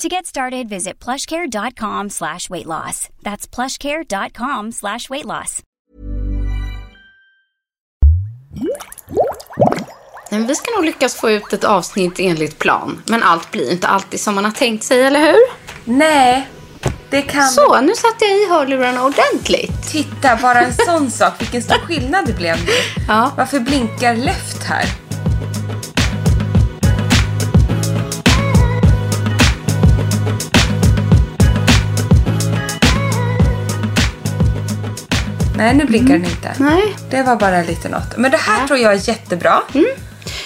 To 0.00 0.08
get 0.08 0.26
started, 0.26 0.68
visit 0.68 1.04
plushcare.com 1.04 2.10
slash 2.10 2.48
weight 2.50 2.66
loss. 2.66 3.08
That's 3.22 3.46
plushcare.com 3.54 4.72
slash 4.72 5.10
weight 5.10 5.24
loss. 5.26 5.62
Men 10.30 10.46
vi 10.46 10.54
ska 10.54 10.70
nog 10.76 10.84
lyckas 10.84 11.14
få 11.14 11.30
ut 11.30 11.52
ett 11.52 11.64
avsnitt 11.64 12.18
enligt 12.18 12.58
plan. 12.58 13.02
Men 13.06 13.22
allt 13.22 13.50
blir 13.50 13.72
inte 13.72 13.88
alltid 13.88 14.20
som 14.20 14.34
man 14.34 14.44
har 14.44 14.52
tänkt 14.52 14.84
sig, 14.84 15.02
eller 15.02 15.20
hur? 15.20 15.40
Nej, 15.84 16.48
det 17.10 17.22
kan... 17.22 17.48
Så, 17.48 17.80
nu 17.80 17.94
satte 17.94 18.24
jag 18.24 18.38
i 18.38 18.48
hörlurarna 18.48 19.04
ordentligt. 19.04 19.90
Titta, 19.92 20.36
bara 20.42 20.60
en 20.60 20.74
sån 20.74 21.10
sak. 21.10 21.32
Vilken 21.38 21.62
stor 21.62 21.78
skillnad 21.78 22.26
det 22.26 22.32
blev 22.32 22.56
nu. 22.64 22.72
Ja. 23.08 23.32
Varför 23.36 23.60
blinkar 23.60 24.16
left 24.16 24.64
här? 24.64 25.09
Nej, 35.60 35.74
nu 35.74 35.84
blinkar 35.84 36.14
den 36.14 36.24
inte. 36.24 36.54
Nej. 36.58 36.96
Det 37.10 37.22
var 37.22 37.36
bara 37.36 37.62
lite 37.62 37.88
något. 37.88 38.16
Men 38.16 38.30
det 38.30 38.36
här 38.36 38.66
tror 38.66 38.78
jag 38.78 38.92
är 38.92 39.08
jättebra. 39.08 39.62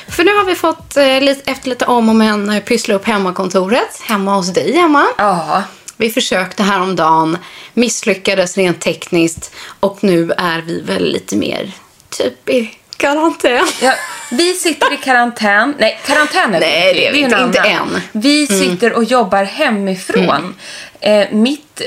För 0.09 0.25
nu 0.25 0.37
har 0.37 0.45
vi 0.45 0.55
fått, 0.55 0.97
eh, 0.97 1.53
efter 1.53 1.69
lite 1.69 1.85
om 1.85 2.09
och 2.09 2.17
men, 2.17 2.51
eh, 2.51 2.63
pyssla 2.63 2.95
upp 2.95 3.07
hemmakontoret. 3.07 4.01
Hemma 4.03 4.35
hos 4.35 4.53
dig, 4.53 4.77
Emma. 4.77 5.07
Ja. 5.19 5.63
Vi 5.97 6.11
försökte 6.11 6.63
häromdagen, 6.63 7.39
misslyckades 7.75 8.57
rent 8.57 8.81
tekniskt 8.81 9.55
och 9.81 9.99
nu 10.05 10.33
är 10.37 10.63
vi 10.67 10.81
väl 10.81 11.05
lite 11.05 11.37
mer 11.37 11.73
typ 12.09 12.49
i 12.49 12.79
karantän. 12.97 13.67
Ja, 13.83 13.93
vi 14.31 14.53
sitter 14.53 14.95
i 14.95 14.97
karantän. 14.97 15.75
Nej, 15.79 16.01
karantän 16.07 16.55
är 16.55 16.61
Nej, 16.61 16.95
det 16.95 17.07
är 17.07 17.13
vi 17.13 17.19
inte. 17.19 17.39
Inte 17.39 17.59
än. 17.59 17.89
Mm. 17.89 18.01
Vi 18.13 18.47
sitter 18.47 18.93
och 18.93 19.05
jobbar 19.05 19.45
hemifrån. 19.45 20.55
Eh, 21.01 21.27
mitt 21.31 21.83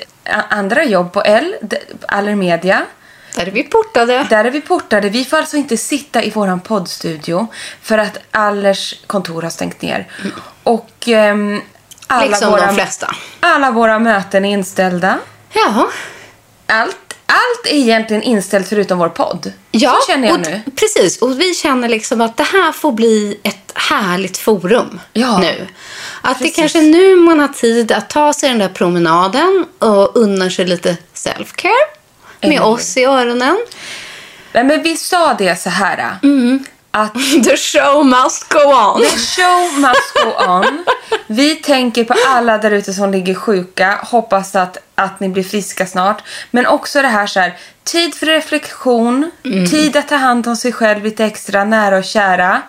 andra 0.49 0.83
jobb 0.83 1.13
på 1.13 1.21
L, 1.21 1.55
Allermedia, 2.07 2.85
Där 3.37 3.45
är 3.47 3.51
vi 3.51 3.63
portade. 3.63 4.27
där 4.29 4.45
är 4.45 4.51
vi 4.51 4.61
portade. 4.61 5.09
Vi 5.09 5.25
får 5.25 5.37
alltså 5.37 5.57
inte 5.57 5.77
sitta 5.77 6.23
i 6.23 6.29
våran 6.29 6.59
poddstudio 6.59 7.47
för 7.81 7.97
att 7.97 8.17
Allers 8.31 8.95
kontor 9.07 9.41
har 9.41 9.49
stängt 9.49 9.81
ner. 9.81 10.07
Och 10.63 10.89
ehm, 11.07 11.61
alla, 12.07 12.25
Liksom 12.25 12.51
våra, 12.51 12.65
de 12.65 12.75
flesta. 12.75 13.15
alla 13.39 13.71
våra 13.71 13.99
möten 13.99 14.45
är 14.45 14.49
inställda. 14.53 15.19
Ja. 15.53 15.87
Allt, 16.67 16.97
allt 17.25 17.65
är 17.67 17.75
egentligen 17.75 18.23
inställt 18.23 18.69
förutom 18.69 18.99
vår 18.99 19.09
podd. 19.09 19.53
Ja, 19.71 19.97
Så 20.01 20.11
känner 20.11 20.27
jag 20.27 20.39
nu. 20.39 20.61
Precis, 20.75 21.21
och 21.21 21.39
vi 21.39 21.53
känner 21.53 21.89
liksom 21.89 22.21
att 22.21 22.37
det 22.37 22.43
här 22.43 22.71
får 22.71 22.91
bli 22.91 23.39
ett 23.43 23.71
härligt 23.75 24.37
forum 24.37 24.99
Ja, 25.13 25.37
nu. 25.39 25.67
Att 26.21 26.37
precis. 26.37 26.55
det 26.55 26.61
kanske 26.61 26.79
är 26.79 26.83
nu 26.83 27.15
man 27.15 27.39
har 27.39 27.47
tid 27.47 27.91
att 27.91 28.09
ta 28.09 28.33
sig 28.33 28.49
den 28.49 28.57
där 28.59 28.69
promenaden 28.69 29.65
och 29.79 30.15
unna 30.17 30.49
sig 30.49 30.65
lite 30.65 30.97
self-care 31.15 31.96
med 32.41 32.61
oss 32.61 32.97
i 32.97 33.05
öronen. 33.05 33.57
Nej, 34.53 34.63
men 34.63 34.83
vi 34.83 34.97
sa 34.97 35.33
det 35.33 35.55
så 35.55 35.69
här. 35.69 36.17
Att 36.91 37.13
The 37.43 37.57
show 37.57 38.05
must 38.05 38.49
go 38.53 38.59
on. 38.59 39.01
The 39.01 39.17
show 39.17 39.79
must 39.79 40.13
go 40.23 40.43
on. 40.51 40.85
Vi 41.27 41.55
tänker 41.55 42.03
på 42.03 42.15
alla 42.27 42.57
där 42.57 42.71
ute 42.71 42.93
som 42.93 43.11
ligger 43.11 43.33
sjuka. 43.35 43.99
Hoppas 44.03 44.55
att, 44.55 44.77
att 44.95 45.19
ni 45.19 45.29
blir 45.29 45.43
friska 45.43 45.85
snart. 45.85 46.23
Men 46.51 46.65
också 46.67 47.01
det 47.01 47.07
här 47.07 47.27
så 47.27 47.39
här. 47.39 47.57
Tid 47.83 48.15
för 48.15 48.25
reflektion. 48.25 49.31
Tid 49.69 49.95
att 49.97 50.07
ta 50.07 50.15
hand 50.15 50.47
om 50.47 50.55
sig 50.55 50.71
själv 50.71 51.03
lite 51.03 51.25
extra 51.25 51.65
nära 51.65 51.97
och 51.97 52.03
kära. 52.03 52.61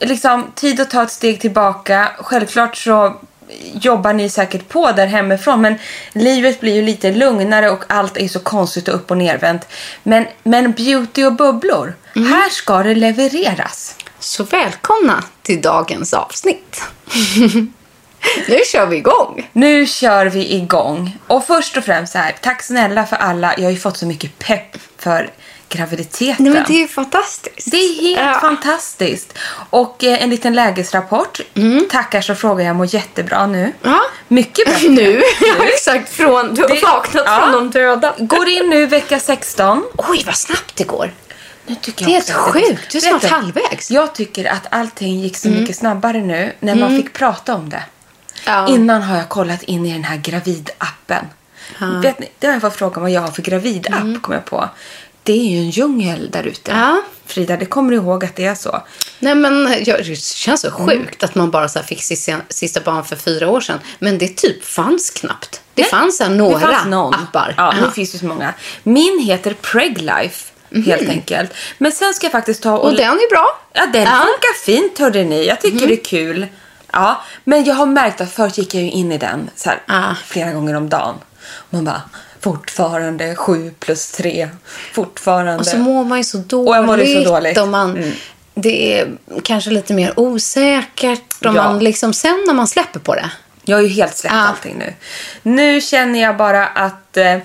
Liksom, 0.00 0.52
tid 0.54 0.80
att 0.80 0.90
ta 0.90 1.02
ett 1.02 1.10
steg 1.12 1.40
tillbaka. 1.40 2.08
Självklart 2.18 2.76
så 2.76 3.20
jobbar 3.74 4.12
ni 4.12 4.28
säkert 4.28 4.68
på 4.68 4.92
där 4.92 5.06
hemifrån 5.06 5.60
men 5.60 5.78
livet 6.12 6.60
blir 6.60 6.74
ju 6.74 6.82
lite 6.82 7.12
lugnare 7.12 7.70
och 7.70 7.84
allt 7.88 8.16
är 8.16 8.28
så 8.28 8.40
konstigt 8.40 8.88
och 8.88 8.94
upp 8.94 9.10
och 9.10 9.18
nervänt. 9.18 9.68
Men, 10.02 10.26
men 10.42 10.72
beauty 10.72 11.24
och 11.24 11.32
bubblor, 11.32 11.94
här 12.14 12.50
ska 12.50 12.82
det 12.82 12.94
levereras. 12.94 13.96
Så 14.18 14.44
välkomna 14.44 15.24
till 15.42 15.62
dagens 15.62 16.14
avsnitt. 16.14 16.82
nu 18.48 18.58
kör 18.72 18.86
vi 18.86 18.96
igång. 18.96 19.50
Nu 19.52 19.86
kör 19.86 20.26
vi 20.26 20.54
igång. 20.54 21.18
Och 21.26 21.46
först 21.46 21.76
och 21.76 21.84
främst 21.84 22.12
så 22.12 22.18
här, 22.18 22.34
tack 22.40 22.62
snälla 22.62 23.06
för 23.06 23.16
alla. 23.16 23.54
Jag 23.56 23.64
har 23.64 23.70
ju 23.70 23.76
fått 23.76 23.96
så 23.96 24.06
mycket 24.06 24.38
pepp 24.38 24.76
för 24.98 25.30
graviditeten. 25.78 26.44
Nej, 26.44 26.52
men 26.52 26.64
det 26.68 26.82
är 26.82 26.88
fantastiskt. 26.88 27.70
Det 27.70 27.76
är 27.76 28.02
helt 28.02 28.20
Ja. 28.34 28.40
fantastiskt. 28.40 29.38
Och 29.70 30.04
eh, 30.04 30.22
en 30.22 30.30
liten 30.30 30.54
lägesrapport. 30.54 31.40
Tackar 31.90 32.20
så 32.20 32.34
frågar 32.34 32.64
jag 32.64 32.76
mår 32.76 32.94
jättebra 32.94 33.46
nu. 33.46 33.72
Ja. 33.82 34.00
Mycket 34.28 34.66
bättre. 34.66 34.88
Nu, 34.94 35.22
ja, 35.40 35.64
exakt. 35.64 36.12
Från, 36.12 36.54
du 36.54 36.62
har 36.62 36.68
Det- 36.68 36.82
vaknat 36.82 37.22
ja. 37.26 37.40
från 37.42 37.52
de 37.52 37.70
döda. 37.78 38.14
Går 38.18 38.48
in 38.48 38.70
nu 38.70 38.86
vecka 38.86 39.18
16. 39.20 39.84
Oj, 39.96 40.22
vad 40.26 40.36
snabbt 40.36 40.76
det 40.76 40.84
går. 40.84 41.12
Nu 41.66 41.74
tycker 41.74 42.04
Det 42.04 42.10
är 42.10 42.12
helt 42.14 42.30
sjukt. 42.32 42.90
Du 42.92 42.98
är 42.98 43.02
snart 43.02 43.24
halvvägs. 43.24 43.90
Mm. 43.90 44.02
Jag 44.02 44.14
tycker 44.14 44.44
att 44.44 44.66
allting 44.70 45.20
gick 45.20 45.36
så 45.36 45.48
mycket 45.48 45.76
snabbare 45.76 46.20
nu 46.20 46.52
när 46.60 46.74
man 46.74 46.96
fick 46.96 47.12
prata 47.12 47.54
om 47.54 47.68
det. 47.70 47.82
Ja. 48.46 48.68
Innan 48.68 49.02
har 49.02 49.16
jag 49.16 49.28
kollat 49.28 49.62
in 49.62 49.86
i 49.86 49.92
den 49.92 50.04
här 50.04 50.16
gravidappen. 50.16 51.24
Vet 52.02 52.18
ni, 52.18 52.28
det 52.38 52.46
har 52.46 52.54
jag 52.54 52.62
fått 52.62 52.76
fråga 52.76 53.00
vad 53.00 53.10
jag 53.10 53.20
har 53.20 53.28
för 53.28 53.42
gravidapp, 53.42 54.22
kom 54.22 54.34
jag 54.34 54.44
på. 54.44 54.68
Det 55.24 55.32
är 55.32 55.50
ju 55.50 55.58
en 55.58 55.70
djungel 55.70 56.30
där 56.30 56.42
ute. 56.44 56.70
Mm. 56.72 56.82
Ja. 56.84 57.02
Frida, 57.26 57.56
det 57.56 57.66
kommer 57.66 57.90
du 57.90 57.96
ihåg 57.96 58.24
att 58.24 58.36
det 58.36 58.44
är 58.46 58.54
så? 58.54 58.82
Nej, 59.18 59.34
men 59.34 59.64
det 59.84 60.18
känns 60.18 60.60
så 60.60 60.70
sjukt 60.70 61.24
att 61.24 61.34
man 61.34 61.50
bara 61.50 61.68
så 61.68 61.80
fick 61.82 62.02
sista, 62.02 62.36
sista 62.48 62.80
barn 62.80 63.04
för 63.04 63.16
fyra 63.16 63.48
år 63.50 63.60
sedan. 63.60 63.78
Men 63.98 64.18
det 64.18 64.36
typ 64.36 64.64
fanns 64.64 65.10
knappt. 65.10 65.60
Det 65.74 65.82
Nej, 65.82 65.90
fanns 65.90 66.20
här 66.20 66.28
några 66.30 66.58
det 66.58 66.74
fanns 66.74 66.86
någon. 66.86 67.14
appar. 67.14 67.54
Ja, 67.56 67.74
nu 67.80 67.90
finns 67.90 68.12
det 68.12 68.18
så 68.18 68.26
många. 68.26 68.54
Min 68.82 69.18
heter 69.26 69.54
Preglife, 69.54 70.52
helt 70.86 71.08
enkelt. 71.08 71.50
Men 71.78 71.92
sen 71.92 72.14
ska 72.14 72.24
jag 72.26 72.32
faktiskt 72.32 72.62
ta 72.62 72.72
och... 72.78 72.84
Och 72.84 72.96
den 72.96 73.12
är 73.12 73.30
bra. 73.30 73.46
Ja, 73.72 73.86
den 73.92 74.02
Ja. 74.02 74.10
funkar 74.10 74.64
fint 74.64 74.98
hörde 74.98 75.24
ni. 75.24 75.46
Jag 75.46 75.60
tycker 75.60 75.86
det 75.86 75.94
är 76.00 76.04
kul. 76.04 76.46
Ja, 76.92 77.22
men 77.44 77.64
jag 77.64 77.74
har 77.74 77.86
märkt 77.86 78.20
att 78.20 78.32
förut 78.32 78.58
gick 78.58 78.74
jag 78.74 78.82
in 78.82 79.12
i 79.12 79.18
den 79.18 79.50
så 79.56 79.68
här, 79.70 79.82
Ah. 79.88 80.14
flera 80.26 80.52
gånger 80.52 80.74
om 80.74 80.88
dagen. 80.88 81.14
Man 81.70 81.84
bara, 81.84 82.02
fortfarande 82.44 83.34
sju 83.36 83.70
plus 83.80 84.10
tre. 84.10 84.48
Fortfarande. 84.92 85.56
Och 85.56 85.66
så 85.66 85.76
mår 85.78 86.04
man 86.04 86.18
ju 86.18 86.24
så 86.24 86.38
dåligt. 86.38 86.88
Och 86.90 86.98
jag 87.00 87.24
så 87.24 87.30
dåligt. 87.30 87.58
Och 87.58 87.68
man, 87.68 87.96
Mm. 87.96 88.12
Det 88.54 89.00
är 89.00 89.08
kanske 89.42 89.70
lite 89.70 89.94
mer 89.94 90.20
osäkert. 90.20 91.22
Ja. 91.40 91.52
man 91.52 91.78
liksom, 91.78 92.12
sen 92.12 92.44
när 92.46 92.54
man 92.54 92.66
släpper 92.66 93.00
på 93.00 93.14
det. 93.14 93.30
Jag 93.64 93.76
har 93.76 93.82
ju 93.82 93.88
helt 93.88 94.16
släppt 94.16 94.34
Ja. 94.34 94.40
allting 94.40 94.78
nu. 94.78 94.94
Nu 95.42 95.80
känner 95.80 96.22
jag 96.22 96.36
bara 96.36 96.66
att... 96.66 97.16
Eh, 97.16 97.38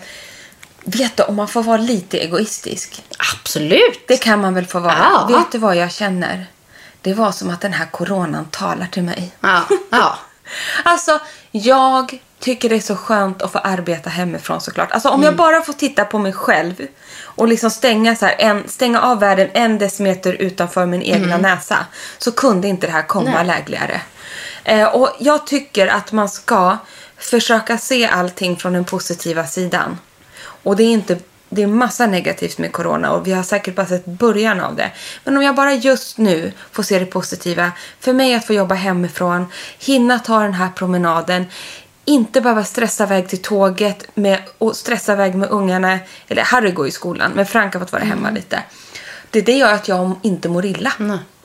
vet 0.84 1.18
du, 1.18 1.24
om 1.24 1.36
man 1.36 1.48
får 1.48 1.64
vara 1.64 1.78
lite 1.78 2.18
egoistisk. 2.18 3.04
Absolut. 3.34 4.08
Det 4.08 4.18
kan 4.18 4.42
man 4.42 4.54
väl 4.54 4.66
få 4.66 4.80
vara. 4.80 4.96
Ja. 5.30 5.38
Vet 5.38 5.52
du 5.52 5.58
vad 5.58 5.76
jag 5.76 5.92
känner? 5.92 6.46
Det 7.02 7.14
var 7.14 7.32
som 7.32 7.50
att 7.50 7.62
den 7.62 7.74
här 7.74 7.86
coronan 7.86 8.46
talar 8.52 8.88
till 8.92 9.04
mig. 9.04 9.32
Ja. 9.42 9.64
ja. 9.90 10.18
Alltså, 10.84 11.20
jag 11.52 12.20
tycker 12.40 12.70
det 12.70 12.76
är 12.76 12.80
så 12.80 12.96
skönt 12.96 13.42
att 13.42 13.52
få 13.52 13.58
arbeta 13.60 14.10
hemifrån 14.10 14.62
såklart. 14.62 14.92
Alltså 14.92 15.10
om 15.10 15.16
Mm. 15.16 15.26
jag 15.26 15.36
bara 15.36 15.62
får 15.62 15.74
titta 15.74 16.06
på 16.06 16.20
mig 16.20 16.34
själv 16.34 16.88
och 17.24 17.48
liksom 17.48 17.70
stänga, 17.70 18.16
så 18.16 18.26
här, 18.26 18.36
en, 18.40 18.68
stänga 18.70 19.02
av 19.02 19.20
världen 19.20 19.50
en 19.54 19.78
decimeter 19.78 20.34
utanför 20.34 20.86
min 20.86 21.02
egna 21.02 21.36
Mm. 21.36 21.42
näsa 21.42 21.86
så 22.18 22.32
kunde 22.32 22.68
inte 22.68 22.88
det 22.88 22.94
här 22.94 23.08
komma 23.08 23.44
lägligare. 23.44 24.02
Eh, 24.64 24.86
och 24.88 25.10
jag 25.20 25.48
tycker 25.48 25.88
att 25.88 26.12
man 26.12 26.30
ska 26.30 26.78
försöka 27.18 27.78
se 27.78 28.08
allting 28.08 28.58
från 28.58 28.74
den 28.74 28.86
positiva 28.86 29.46
sidan. 29.48 29.98
Och 30.64 30.76
det 30.76 30.84
är 30.84 30.92
inte 30.92 31.18
det 31.50 31.64
är 31.64 31.68
massa 31.68 32.08
negativt 32.08 32.58
med 32.58 32.72
corona 32.72 33.12
och 33.12 33.28
vi 33.28 33.32
har 33.32 33.44
säkert 33.44 33.76
bara 33.76 33.86
sett 33.86 34.06
början 34.06 34.60
av 34.60 34.76
det. 34.76 34.92
Men 35.24 35.38
om 35.38 35.44
jag 35.44 35.56
bara 35.56 35.74
just 35.74 36.18
nu 36.18 36.52
får 36.72 36.84
se 36.84 37.00
det 37.00 37.06
positiva. 37.06 37.72
För 38.00 38.14
mig 38.14 38.36
att 38.36 38.46
få 38.46 38.54
jobba 38.54 38.76
hemifrån, 38.76 39.46
hinna 39.80 40.20
ta 40.20 40.40
den 40.40 40.54
här 40.54 40.70
promenaden, 40.70 41.46
inte 42.06 42.42
behöva 42.42 42.64
stressa 42.64 43.04
iväg 43.04 43.28
till 43.28 43.42
tåget 43.42 44.06
med, 44.16 44.40
och 44.58 44.76
stressa 44.76 45.14
iväg 45.14 45.36
med 45.36 45.50
ungarna. 45.50 46.00
Eller 46.28 46.44
Harry 46.44 46.72
går 46.72 46.88
i 46.88 46.92
skolan, 46.92 47.32
men 47.36 47.46
Frank 47.46 47.74
har 47.74 47.80
fått 47.80 47.92
vara 47.92 48.04
hemma 48.04 48.30
lite. 48.30 48.64
Det, 49.30 49.42
det 49.42 49.54
gör 49.54 49.74
att 49.74 49.88
jag 49.88 50.20
inte 50.22 50.50
mår 50.50 50.66
illa. 50.66 50.94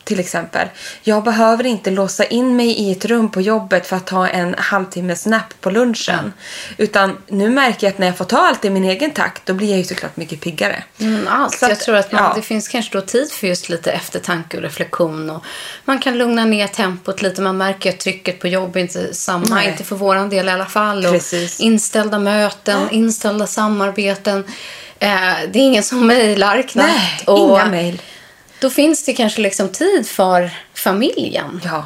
Till 0.05 0.21
exempel. 0.21 0.69
Jag 1.03 1.23
behöver 1.25 1.67
inte 1.67 1.91
låsa 1.91 2.25
in 2.25 2.57
mig 2.57 2.67
i 2.71 2.93
ett 2.93 3.05
rum 3.05 3.31
på 3.31 3.41
jobbet 3.41 3.87
för 3.87 3.97
att 3.97 4.07
ta 4.07 4.29
en 4.29 4.55
halvtimmes 4.59 5.27
nap 5.27 5.55
på 5.61 5.71
lunchen. 5.71 6.33
Utan 6.77 7.17
nu 7.29 7.51
märker 7.51 7.87
jag 7.87 7.93
att 7.93 7.99
när 7.99 8.07
jag 8.07 8.17
får 8.17 8.25
ta 8.25 8.39
allt 8.47 8.65
i 8.65 8.71
min 8.71 8.85
egen 8.85 9.11
takt, 9.11 9.47
då 9.47 9.55
blir 9.55 9.69
jag 9.69 9.79
ju 9.79 9.85
såklart 9.85 10.17
mycket 10.17 10.41
piggare. 10.41 10.83
Mm, 11.01 11.29
allt. 11.31 11.59
Så 11.59 11.65
att- 11.65 11.71
jag 11.71 11.81
tror 11.81 11.97
att 11.97 12.13
man, 12.13 12.23
ja. 12.25 12.33
det 12.37 12.43
finns 12.43 12.69
kanske 12.69 12.93
då 12.93 13.01
tid 13.01 13.31
för 13.33 13.47
just 13.47 13.69
lite 13.69 13.93
eftertanke 13.93 14.57
och 14.57 14.63
reflektion. 14.63 15.31
Och 15.31 15.45
man 15.85 15.99
kan 15.99 16.19
lugna 16.19 16.45
ner 16.45 16.67
tempot 16.67 17.23
lite. 17.23 17.43
Man 17.43 17.57
märker 17.57 17.91
att 17.91 18.01
trycket 18.01 18.41
på 18.41 18.49
jobb 18.49 18.77
är 18.77 18.81
inte 18.81 19.15
samma. 19.15 19.47
Nej. 19.51 19.69
Inte 19.71 19.85
för 19.85 19.97
våran 19.97 20.29
del 20.31 20.49
i 20.49 20.51
alla 20.51 20.67
fall. 20.67 21.07
Och 21.07 21.21
inställda 21.59 22.19
möten, 22.19 22.91
inställda 22.91 23.47
samarbeten. 23.47 24.45
Eh, 24.99 25.11
det 25.53 25.59
är 25.59 25.63
ingen 25.63 25.83
som 25.83 26.07
mejlar 26.07 26.63
knappt. 26.63 26.89
Nej, 26.89 27.21
och 27.27 27.39
inga 27.39 27.67
mejl. 27.67 28.03
Då 28.65 28.71
finns 28.71 29.05
det 29.05 29.13
kanske 29.13 29.41
liksom 29.41 29.69
tid 29.69 30.09
för 30.09 30.51
familjen. 30.75 31.61
Ja. 31.65 31.85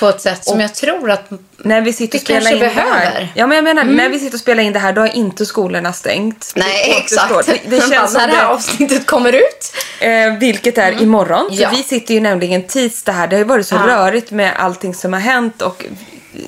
På 0.00 0.08
ett 0.08 0.20
sätt 0.20 0.44
som 0.44 0.60
jag 0.60 0.74
tror 0.74 1.10
att 1.10 1.30
När 1.56 1.80
vi 1.80 1.92
sitter 1.92 2.18
och 2.18 2.22
spelar 2.22 2.52
in 2.52 2.58
det 2.58 2.66
här. 2.68 2.74
behöver. 2.84 3.16
Mm. 3.20 3.28
Ja, 3.34 3.46
men 3.46 3.54
jag 3.56 3.64
menar, 3.64 3.84
när 3.84 4.08
vi 4.08 4.18
sitter 4.18 4.34
och 4.36 4.40
spelar 4.40 4.62
in 4.62 4.72
det 4.72 4.78
här, 4.78 4.92
då 4.92 5.00
har 5.00 5.08
inte 5.16 5.46
skolorna 5.46 5.92
stängt. 5.92 6.52
Nej, 6.56 6.90
Det 6.90 6.98
exakt. 6.98 7.46
Det, 7.46 7.60
det 7.70 7.76
känns 7.80 7.90
bara 7.90 8.06
som 8.06 8.20
när 8.20 8.28
det 8.28 8.34
här 8.34 8.46
avsnittet 8.46 9.06
kommer 9.06 9.32
ut. 9.32 9.72
Eh, 10.00 10.32
vilket 10.40 10.78
är 10.78 11.02
imorgon. 11.02 11.48
För 11.56 11.62
Ja. 11.62 11.70
vi 11.76 11.82
sitter 11.82 12.14
ju 12.14 12.20
nämligen 12.20 12.62
tisdag 12.66 13.12
här. 13.12 13.26
Det 13.28 13.36
har 13.36 13.38
ju 13.40 13.44
varit 13.48 13.66
så 13.66 13.74
Ja. 13.74 13.86
rörigt 13.86 14.30
med 14.30 14.52
allting 14.58 14.94
som 14.94 15.12
har 15.12 15.20
hänt 15.20 15.62
och 15.62 15.84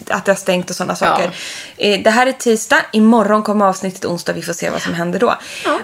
att 0.08 0.24
det 0.24 0.30
har 0.32 0.36
stängt 0.36 0.70
och 0.70 0.76
sådana 0.76 0.96
saker. 0.96 1.30
Eh, 1.76 2.00
det 2.02 2.10
här 2.10 2.26
är 2.26 2.32
tisdag. 2.32 2.82
Imorgon 2.92 3.42
kommer 3.42 3.66
avsnittet 3.66 4.04
onsdag. 4.04 4.32
Vi 4.32 4.42
får 4.42 4.52
se 4.52 4.70
vad 4.70 4.82
som 4.82 4.94
händer 4.94 5.18
då. 5.18 5.38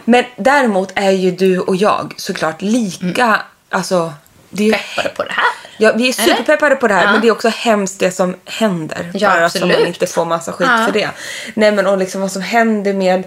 Men 0.05 0.25
däremot 0.37 0.93
är 0.95 1.11
ju 1.11 1.31
du 1.31 1.59
och 1.59 1.77
jag 1.77 2.15
såklart 2.17 2.63
lika... 2.63 3.41
Alltså, 3.77 4.13
det 4.51 4.69
är 4.69 4.73
Peppade 4.73 5.09
på 5.15 5.23
det 5.23 5.33
här. 5.33 5.45
Ja, 5.79 5.93
vi 5.97 6.09
är 6.09 6.21
Eller? 6.23 6.35
superpeppade 6.37 6.77
på 6.77 6.89
det 6.89 6.95
här, 6.95 7.05
Ja. 7.05 7.13
men 7.13 7.21
det 7.21 7.29
är 7.29 7.33
också 7.33 7.49
hemskt 7.49 7.99
det 7.99 8.11
som 8.11 8.37
händer. 8.45 9.11
Ja, 9.15 9.29
bara 9.29 9.51
så 9.51 9.59
man 9.59 9.71
absolut. 9.71 9.89
inte 9.89 10.07
får 10.07 10.25
massa 10.25 10.53
skit 10.53 10.69
Ja. 10.71 10.85
för 10.87 10.93
det. 10.93 11.09
Nej, 11.55 11.73
men 11.73 11.87
och 11.87 11.99
liksom 11.99 12.21
vad 12.21 12.33
som 12.33 12.43
händer 12.43 12.93
med 12.93 13.25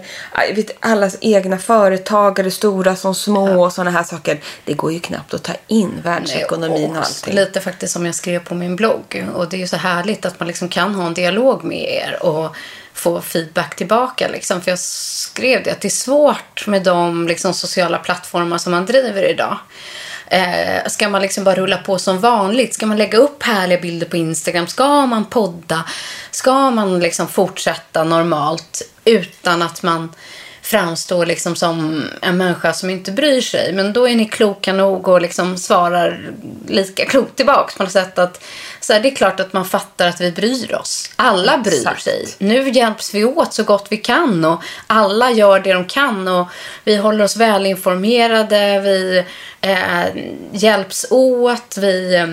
vet, 0.54 0.70
allas 0.80 1.16
egna 1.20 1.58
företagare, 1.58 2.50
stora 2.50 2.96
som 2.96 3.14
små 3.14 3.64
och 3.64 3.72
sådana 3.72 3.90
här 3.90 4.02
saker. 4.02 4.40
Det 4.64 4.74
går 4.74 4.92
ju 4.92 5.00
knappt 5.00 5.34
att 5.34 5.42
ta 5.42 5.52
in 5.66 6.00
världsekonomin 6.04 6.90
och 6.90 6.96
Och 6.96 7.02
allting. 7.04 7.34
Lite 7.34 7.60
faktiskt 7.60 7.92
som 7.92 8.06
jag 8.06 8.14
skrev 8.14 8.38
på 8.44 8.54
min 8.54 8.76
blogg. 8.76 9.26
Och 9.34 9.48
det 9.48 9.56
är 9.56 9.60
ju 9.60 9.66
så 9.68 9.76
härligt 9.76 10.26
att 10.26 10.40
man 10.40 10.46
liksom 10.48 10.68
kan 10.68 10.94
ha 10.94 11.06
en 11.06 11.14
dialog 11.14 11.64
med 11.64 11.90
er 11.90 12.18
och 12.22 12.56
få 12.94 13.20
feedback 13.20 13.76
tillbaka. 13.76 14.28
Liksom. 14.28 14.60
För 14.62 14.70
jag 14.70 14.78
skrev 14.78 15.62
det 15.62 15.70
att 15.70 15.80
det 15.80 15.88
är 15.88 15.90
svårt 15.90 16.66
med 16.66 16.82
de 16.82 17.28
liksom, 17.28 17.54
sociala 17.54 17.98
plattformar 17.98 18.58
som 18.58 18.70
man 18.72 18.86
driver 18.86 19.22
idag. 19.30 19.58
Eh, 20.30 20.86
ska 20.86 21.08
man 21.08 21.22
liksom 21.22 21.44
bara 21.44 21.54
rulla 21.54 21.76
på 21.76 21.98
som 21.98 22.20
vanligt? 22.20 22.74
Ska 22.74 22.86
man 22.86 22.96
lägga 22.96 23.18
upp 23.18 23.42
härliga 23.42 23.80
bilder 23.80 24.06
på 24.06 24.16
Instagram? 24.16 24.66
Ska 24.66 25.06
man 25.06 25.24
podda? 25.24 25.84
Ska 26.30 26.70
man 26.70 27.00
liksom 27.00 27.28
fortsätta 27.28 28.04
normalt 28.04 28.82
utan 29.04 29.62
att 29.62 29.82
man 29.82 30.12
framstår 30.70 31.26
liksom 31.26 31.56
som 31.56 32.04
en 32.22 32.36
människa 32.36 32.72
som 32.72 32.90
inte 32.90 33.12
bryr 33.12 33.40
sig. 33.40 33.72
Men 33.72 33.92
då 33.92 34.08
är 34.08 34.14
ni 34.14 34.24
kloka 34.24 34.72
nog 34.72 35.08
och 35.08 35.20
liksom 35.20 35.56
svarar 35.56 36.30
lika 36.68 37.04
klokt 37.04 37.36
tillbaks 37.36 37.74
på 37.74 37.82
något 37.82 37.92
sätt. 37.92 38.18
Att, 38.18 38.44
så 38.80 38.92
här, 38.92 39.00
det 39.00 39.08
är 39.08 39.14
klart 39.14 39.40
att 39.40 39.52
man 39.52 39.64
fattar 39.64 40.08
att 40.08 40.20
vi 40.20 40.32
bryr 40.32 40.74
oss. 40.74 41.10
Alla 41.16 41.58
bryr 41.58 41.74
Exakt. 41.74 42.02
sig. 42.02 42.28
Nu 42.38 42.70
hjälps 42.70 43.14
vi 43.14 43.24
åt 43.24 43.54
så 43.54 43.62
gott 43.62 43.86
vi 43.90 43.96
kan 43.96 44.44
och 44.44 44.62
alla 44.86 45.30
gör 45.30 45.60
det 45.60 45.72
de 45.72 45.84
kan 45.84 46.28
och 46.28 46.48
vi 46.84 46.96
håller 46.96 47.24
oss 47.24 47.36
välinformerade, 47.36 48.80
vi 48.80 49.24
eh, 49.60 50.22
hjälps 50.52 51.06
åt, 51.10 51.76
vi, 51.76 52.14
eh, 52.14 52.26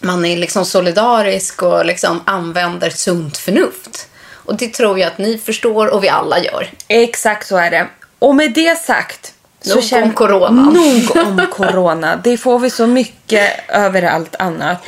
man 0.00 0.24
är 0.24 0.36
liksom 0.36 0.64
solidarisk 0.64 1.62
och 1.62 1.86
liksom 1.86 2.20
använder 2.24 2.90
sunt 2.90 3.38
förnuft. 3.38 4.08
Och 4.44 4.56
det 4.56 4.68
tror 4.68 4.98
jag 4.98 5.06
att 5.06 5.18
ni 5.18 5.38
förstår 5.38 5.86
och 5.86 6.04
vi 6.04 6.08
alla 6.08 6.38
gör. 6.38 6.70
Exakt 6.88 7.46
så 7.46 7.56
är 7.56 7.70
det. 7.70 7.86
Och 8.18 8.34
med 8.36 8.52
det 8.52 8.78
sagt. 8.78 9.34
Nog 9.64 10.02
om 10.02 10.12
corona. 10.12 10.62
Nog 10.62 11.16
om 11.26 11.46
corona. 11.52 12.20
Det 12.24 12.36
får 12.36 12.58
vi 12.58 12.70
så 12.70 12.86
mycket 12.86 13.50
över 13.68 14.02
allt 14.02 14.36
annat. 14.36 14.84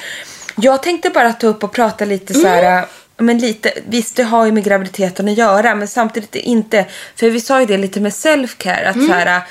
Jag 0.56 0.82
tänkte 0.82 1.10
bara 1.10 1.32
ta 1.32 1.46
upp 1.46 1.64
och 1.64 1.72
prata 1.72 2.04
lite 2.04 2.34
så 2.34 2.46
här. 2.46 2.62
Mm. 2.62 2.84
Men 3.16 3.38
lite, 3.38 3.72
visst, 3.88 4.16
det 4.16 4.22
har 4.22 4.46
ju 4.46 4.52
med 4.52 4.64
graviditeten 4.64 5.28
att 5.28 5.38
göra, 5.38 5.74
men 5.74 5.88
samtidigt 5.88 6.34
inte. 6.34 6.84
För 7.16 7.30
vi 7.30 7.40
sa 7.40 7.60
ju 7.60 7.66
det 7.66 7.76
lite 7.78 8.00
med 8.00 8.12
self-care, 8.12 8.88
att 8.88 8.96
Mm. 8.96 9.06
så 9.08 9.12
här, 9.12 9.42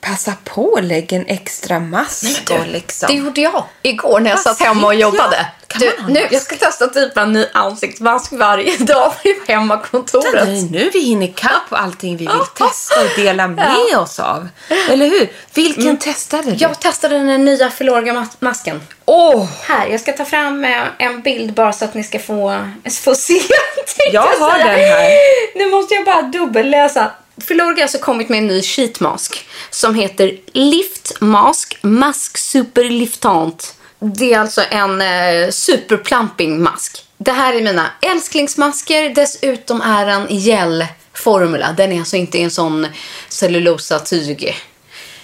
passa 0.00 0.32
på 0.44 0.62
och 0.64 0.82
lägga 0.82 1.16
en 1.16 1.26
extra 1.26 1.78
mask 1.80 2.50
och 2.50 2.66
liksom. 2.66 3.06
Det 3.08 3.14
gjorde 3.14 3.40
jag 3.40 3.64
igår 3.82 4.20
när 4.20 4.30
jag 4.30 4.40
satt 4.40 4.60
hemma 4.60 4.86
och 4.86 4.94
jobbade. 4.94 5.36
ja. 5.36 5.46
Du, 5.78 5.92
nu, 6.08 6.26
jag 6.30 6.42
ska 6.42 6.56
testa 6.56 6.86
typ 6.86 7.16
en 7.16 7.32
ny 7.32 7.44
ansiktsmask 7.52 8.32
varje 8.32 8.76
dag 8.78 9.12
på 9.22 9.52
hemmakontoret. 9.52 10.48
Nej, 10.48 10.62
nu 10.70 10.90
vi 10.92 11.00
hinner 11.00 11.26
ikapp 11.26 11.62
allting 11.70 12.16
vi 12.16 12.26
vill 12.26 12.36
Ja. 12.38 12.68
testa 12.68 13.00
och 13.00 13.06
dela 13.16 13.48
med 13.48 13.96
oss 13.98 14.18
av. 14.20 14.48
Eller 14.90 15.06
hur? 15.06 15.32
Vilken 15.54 15.96
testade 15.96 16.50
du? 16.50 16.56
Jag 16.56 16.80
testade 16.80 17.18
den 17.18 17.44
nya 17.44 17.70
Filorga-masken. 17.70 18.80
Åh! 19.04 19.46
Här, 19.62 19.86
jag 19.86 20.00
ska 20.00 20.12
ta 20.12 20.24
fram 20.24 20.64
eh, 20.64 20.82
en 20.98 21.22
bild 21.22 21.54
bara 21.54 21.72
så 21.72 21.84
att 21.84 21.94
ni 21.94 22.04
ska 22.04 22.18
få, 22.18 22.64
få 23.02 23.14
se. 23.14 23.40
Jag 24.12 24.22
har 24.22 24.52
säga. 24.52 24.66
den 24.66 24.74
här. 24.78 25.58
Nu 25.58 25.70
måste 25.70 25.94
jag 25.94 26.04
bara 26.04 26.22
dubbelläsa. 26.22 27.10
Filorga 27.50 27.76
har 27.76 27.82
alltså 27.82 27.98
kommit 27.98 28.28
med 28.28 28.38
en 28.38 28.46
ny 28.46 28.62
sheetmask 28.62 29.46
som 29.70 29.94
heter 29.94 30.38
Lift 30.52 31.20
Mask 31.20 31.78
Mask 31.82 32.38
Super 32.38 32.84
Liftant. 32.84 33.74
Det 33.98 34.32
är 34.32 34.38
alltså 34.38 34.62
en 34.70 35.00
eh, 35.00 35.50
superplumping 35.50 36.62
mask. 36.62 37.04
Det 37.18 37.32
här 37.32 37.54
är 37.54 37.62
mina 37.62 37.90
älsklingsmasker. 38.02 39.14
Dessutom 39.14 39.80
är 39.80 40.06
den 40.06 40.28
i 40.28 40.36
gelformula. 40.36 41.72
Den 41.72 41.92
är 41.92 41.98
alltså 41.98 42.16
inte 42.16 42.38
i 42.38 42.42
en 42.42 42.50
sån 42.50 42.86
cellulosa-tyg. 43.28 44.56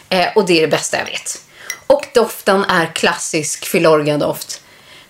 Eh, 0.09 0.29
och 0.35 0.47
det 0.47 0.59
är 0.59 0.61
det 0.61 0.69
bästa 0.69 0.99
jag 0.99 1.07
vet. 1.07 1.43
Och 1.87 2.07
doften 2.15 2.65
är 2.65 2.95
klassisk 2.95 3.67
Filorga-doft. 3.67 4.61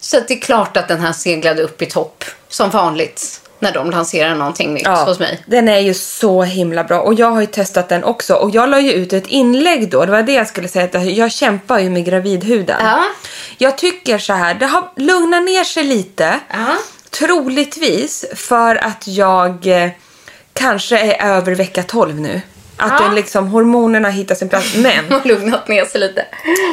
Så 0.00 0.20
det 0.20 0.34
är 0.34 0.40
klart 0.40 0.76
att 0.76 0.88
den 0.88 1.00
här 1.00 1.12
seglade 1.12 1.62
upp 1.62 1.82
i 1.82 1.86
topp. 1.86 2.24
Som 2.48 2.70
vanligt 2.70 3.40
när 3.58 3.72
de 3.72 3.90
lanserar 3.90 4.34
någonting 4.34 4.74
nytt 4.74 4.86
hos 4.86 5.18
mig. 5.18 5.42
Den 5.46 5.68
är 5.68 5.78
ju 5.78 5.94
så 5.94 6.42
himla 6.42 6.84
bra 6.84 7.00
och 7.00 7.14
jag 7.14 7.30
har 7.30 7.40
ju 7.40 7.46
testat 7.46 7.88
den 7.88 8.04
också 8.04 8.34
och 8.34 8.50
jag 8.50 8.68
la 8.68 8.80
ju 8.80 8.92
ut 8.92 9.12
ett 9.12 9.26
inlägg 9.26 9.90
då, 9.90 10.04
det 10.04 10.12
var 10.12 10.22
det 10.22 10.32
jag 10.32 10.48
skulle 10.48 10.68
säga, 10.68 10.84
att 10.84 11.04
jag 11.06 11.32
kämpar 11.32 11.78
ju 11.78 11.90
med 11.90 12.04
gravidhuden. 12.04 12.76
Ja. 12.80 13.04
Jag 13.58 13.78
tycker 13.78 14.18
så 14.18 14.32
här, 14.32 14.54
det 14.54 14.66
har 14.66 14.88
lugnat 14.96 15.44
ner 15.44 15.64
sig 15.64 15.84
lite. 15.84 16.40
Ja. 16.50 16.76
Troligtvis 17.10 18.24
för 18.34 18.76
att 18.76 19.06
jag 19.06 19.66
eh, 19.66 19.90
kanske 20.52 20.98
är 20.98 21.30
över 21.36 21.54
vecka 21.54 21.82
12 21.82 22.20
nu. 22.20 22.40
Att 22.76 23.00
Ja. 23.00 23.12
liksom, 23.12 23.48
hormonerna 23.48 24.10
hittar 24.10 24.34
sin 24.34 24.48
plats. 24.48 24.74
Men, 24.76 25.04
har 25.12 25.28
lugnat 25.28 25.68
ner 25.68 25.84
sig 25.84 26.00
lite. 26.00 26.24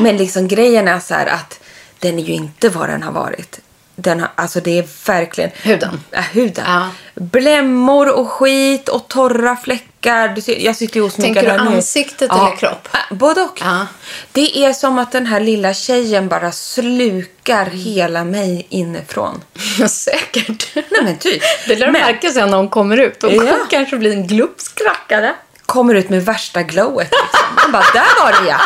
men 0.02 0.18
liksom 0.18 0.48
grejen 0.48 0.88
är 0.88 1.00
så 1.00 1.14
här 1.14 1.26
att 1.26 1.60
den 2.00 2.20
är 2.20 2.24
ju 2.24 2.34
inte 2.34 2.70
vad 2.70 2.90
den 2.90 3.04
har 3.04 3.12
varit. 3.12 3.60
Den 3.96 4.20
har, 4.20 4.30
alltså 4.36 4.60
det 4.60 4.78
är 4.80 4.86
verkligen... 5.08 5.50
Huden. 5.56 6.04
Ja, 6.12 6.20
huden. 6.22 6.64
Ja. 6.68 6.90
Blämmor 7.16 8.10
och 8.20 8.30
skit 8.32 8.90
och 8.90 9.08
torra 9.08 9.56
fläckar. 9.56 10.28
Du 10.28 10.42
ser, 10.42 10.60
jag 10.66 10.76
sitter 10.76 11.00
ju 11.00 11.10
Tänker 11.10 11.44
du 11.44 11.50
här 11.50 11.64
nu. 11.70 11.76
ansiktet 11.76 12.32
eller 12.32 12.56
kropp? 12.56 12.88
Äh, 12.94 13.16
Både 13.18 13.42
och. 13.42 13.60
Ja. 13.62 13.88
Det 14.32 14.58
är 14.66 14.74
som 14.74 15.00
att 15.00 15.12
den 15.12 15.26
här 15.26 15.40
lilla 15.40 15.74
tjejen 15.74 16.28
bara 16.28 16.52
slukar 16.52 17.66
hela 17.66 18.24
mig 18.24 18.68
inifrån. 18.70 19.42
Säkert. 19.90 20.76
Nej 20.76 21.04
men 21.04 21.18
typ. 21.18 21.42
Det 21.68 21.76
lär 21.76 21.92
Men- 21.92 22.02
märka 22.02 22.30
sen 22.32 22.50
när 22.50 22.58
hon 22.58 22.70
kommer 22.70 22.98
ut. 22.98 23.22
Hon 23.22 23.48
Ja. 23.48 23.54
kanske 23.70 23.98
blir 23.98 24.12
en 24.12 24.28
glupsk 24.28 24.82
rackare. 24.82 25.34
Kommer 25.66 25.96
ut 25.96 26.10
med 26.10 26.26
värsta 26.26 26.64
glowet. 26.64 27.12
Liksom. 27.12 27.56
Man 27.56 27.72
bara, 27.72 27.84
där 27.94 28.24
var 28.24 28.44
det 28.44 28.50
ja. 28.50 28.62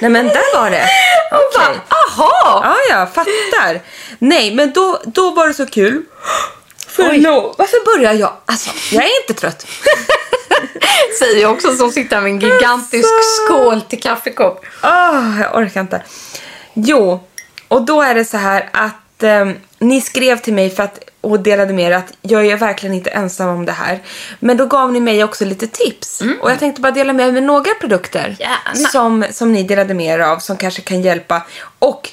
Nej 0.00 0.10
men 0.10 0.26
där 0.26 0.56
var 0.60 0.70
det. 0.70 0.86
Okej. 1.32 1.80
Aha! 1.88 2.60
Ja, 2.64 2.76
ja, 2.90 3.06
fattar. 3.06 3.80
Nej, 4.18 4.54
men 4.54 4.72
då, 4.72 5.00
då 5.06 5.30
var 5.30 5.48
det 5.48 5.54
så 5.54 5.66
kul. 5.66 6.02
Förlåt. 6.86 7.54
Varför 7.58 7.96
börjar 7.96 8.12
jag? 8.12 8.32
Alltså, 8.46 8.70
jag 8.94 9.04
är 9.04 9.20
inte 9.20 9.40
trött. 9.40 9.66
Säger 11.18 11.42
jag 11.42 11.52
också 11.52 11.76
som 11.76 11.90
sitter 11.90 12.20
med 12.20 12.30
en 12.30 12.40
gigantisk 12.40 13.08
skål 13.36 13.80
till 13.80 14.00
kaffekopp. 14.00 14.64
Åh, 14.82 15.40
jag 15.40 15.56
orkar 15.56 15.80
inte. 15.80 16.02
Jo, 16.74 17.28
och 17.68 17.82
då 17.82 18.02
är 18.02 18.14
det 18.14 18.24
så 18.24 18.36
här 18.36 18.68
att 18.72 19.22
eh, 19.22 19.50
ni 19.78 20.00
skrev 20.00 20.38
till 20.38 20.54
mig 20.54 20.70
för 20.70 20.82
att, 20.82 20.98
och 21.22 21.40
delade 21.40 21.72
med 21.72 21.84
er 21.84 21.96
att 21.96 22.12
jag 22.22 22.46
är 22.46 22.56
verkligen 22.56 22.94
inte 22.94 23.10
ensam 23.10 23.48
om 23.48 23.64
det 23.64 23.72
här. 23.72 24.02
Men 24.40 24.56
då 24.56 24.66
gav 24.66 24.92
ni 24.92 25.00
mig 25.00 25.24
också 25.24 25.44
lite 25.44 25.66
tips. 25.66 26.22
Och 26.40 26.50
jag 26.50 26.58
tänkte 26.58 26.80
bara 26.80 26.92
dela 26.92 27.12
med 27.12 27.26
mig 27.26 27.32
med 27.32 27.42
några 27.42 27.74
produkter 27.80 28.36
Gärna. 28.38 28.88
som, 28.88 29.24
som 29.30 29.52
ni 29.52 29.62
delade 29.62 29.94
med 29.94 30.14
er 30.14 30.18
av 30.18 30.38
som 30.38 30.56
kanske 30.56 30.82
kan 30.82 31.02
hjälpa. 31.02 31.42
Och 31.78 32.10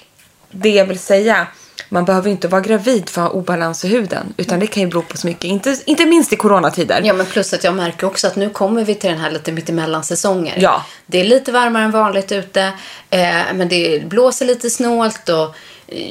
det 0.51 0.69
jag 0.69 0.85
vill 0.85 0.99
säga, 0.99 1.47
man 1.89 2.05
behöver 2.05 2.29
inte 2.29 2.47
vara 2.47 2.61
gravid 2.61 3.09
för 3.09 3.21
att 3.21 3.31
ha 3.31 3.39
obalans 3.39 3.85
i 3.85 3.87
huden. 3.87 4.33
Utan 4.37 4.59
det 4.59 4.67
kan 4.67 4.83
ju 4.83 4.89
bero 4.89 5.01
på 5.01 5.17
så 5.17 5.27
mycket, 5.27 5.43
inte, 5.43 5.77
inte 5.85 6.05
minst 6.05 6.33
i 6.33 6.35
coronatider. 6.35 7.01
Ja, 7.03 7.13
men 7.13 7.25
plus 7.25 7.53
att 7.53 7.63
jag 7.63 7.75
märker 7.75 8.07
också 8.07 8.27
att 8.27 8.35
nu 8.35 8.49
kommer 8.49 8.85
vi 8.85 8.95
till 8.95 9.09
den 9.09 9.19
här 9.19 9.31
lite 9.31 9.51
mittemellan 9.51 10.03
säsonger. 10.03 10.57
Ja. 10.59 10.85
Det 11.05 11.19
är 11.19 11.23
lite 11.23 11.51
varmare 11.51 11.83
än 11.83 11.91
vanligt 11.91 12.31
ute, 12.31 12.61
eh, 13.09 13.53
men 13.53 13.67
det 13.69 14.03
blåser 14.05 14.45
lite 14.45 14.69
snålt 14.69 15.29
och 15.29 15.55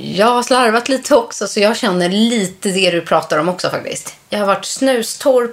jag 0.02 0.26
har 0.26 0.42
slarvat 0.42 0.88
lite 0.88 1.14
också 1.14 1.46
så 1.46 1.60
jag 1.60 1.76
känner 1.76 2.08
lite 2.08 2.68
det 2.68 2.90
du 2.90 3.00
pratar 3.00 3.38
om 3.38 3.48
också 3.48 3.70
faktiskt. 3.70 4.14
Jag 4.28 4.38
har 4.38 4.46
varit 4.46 4.64
snustorr, 4.64 5.52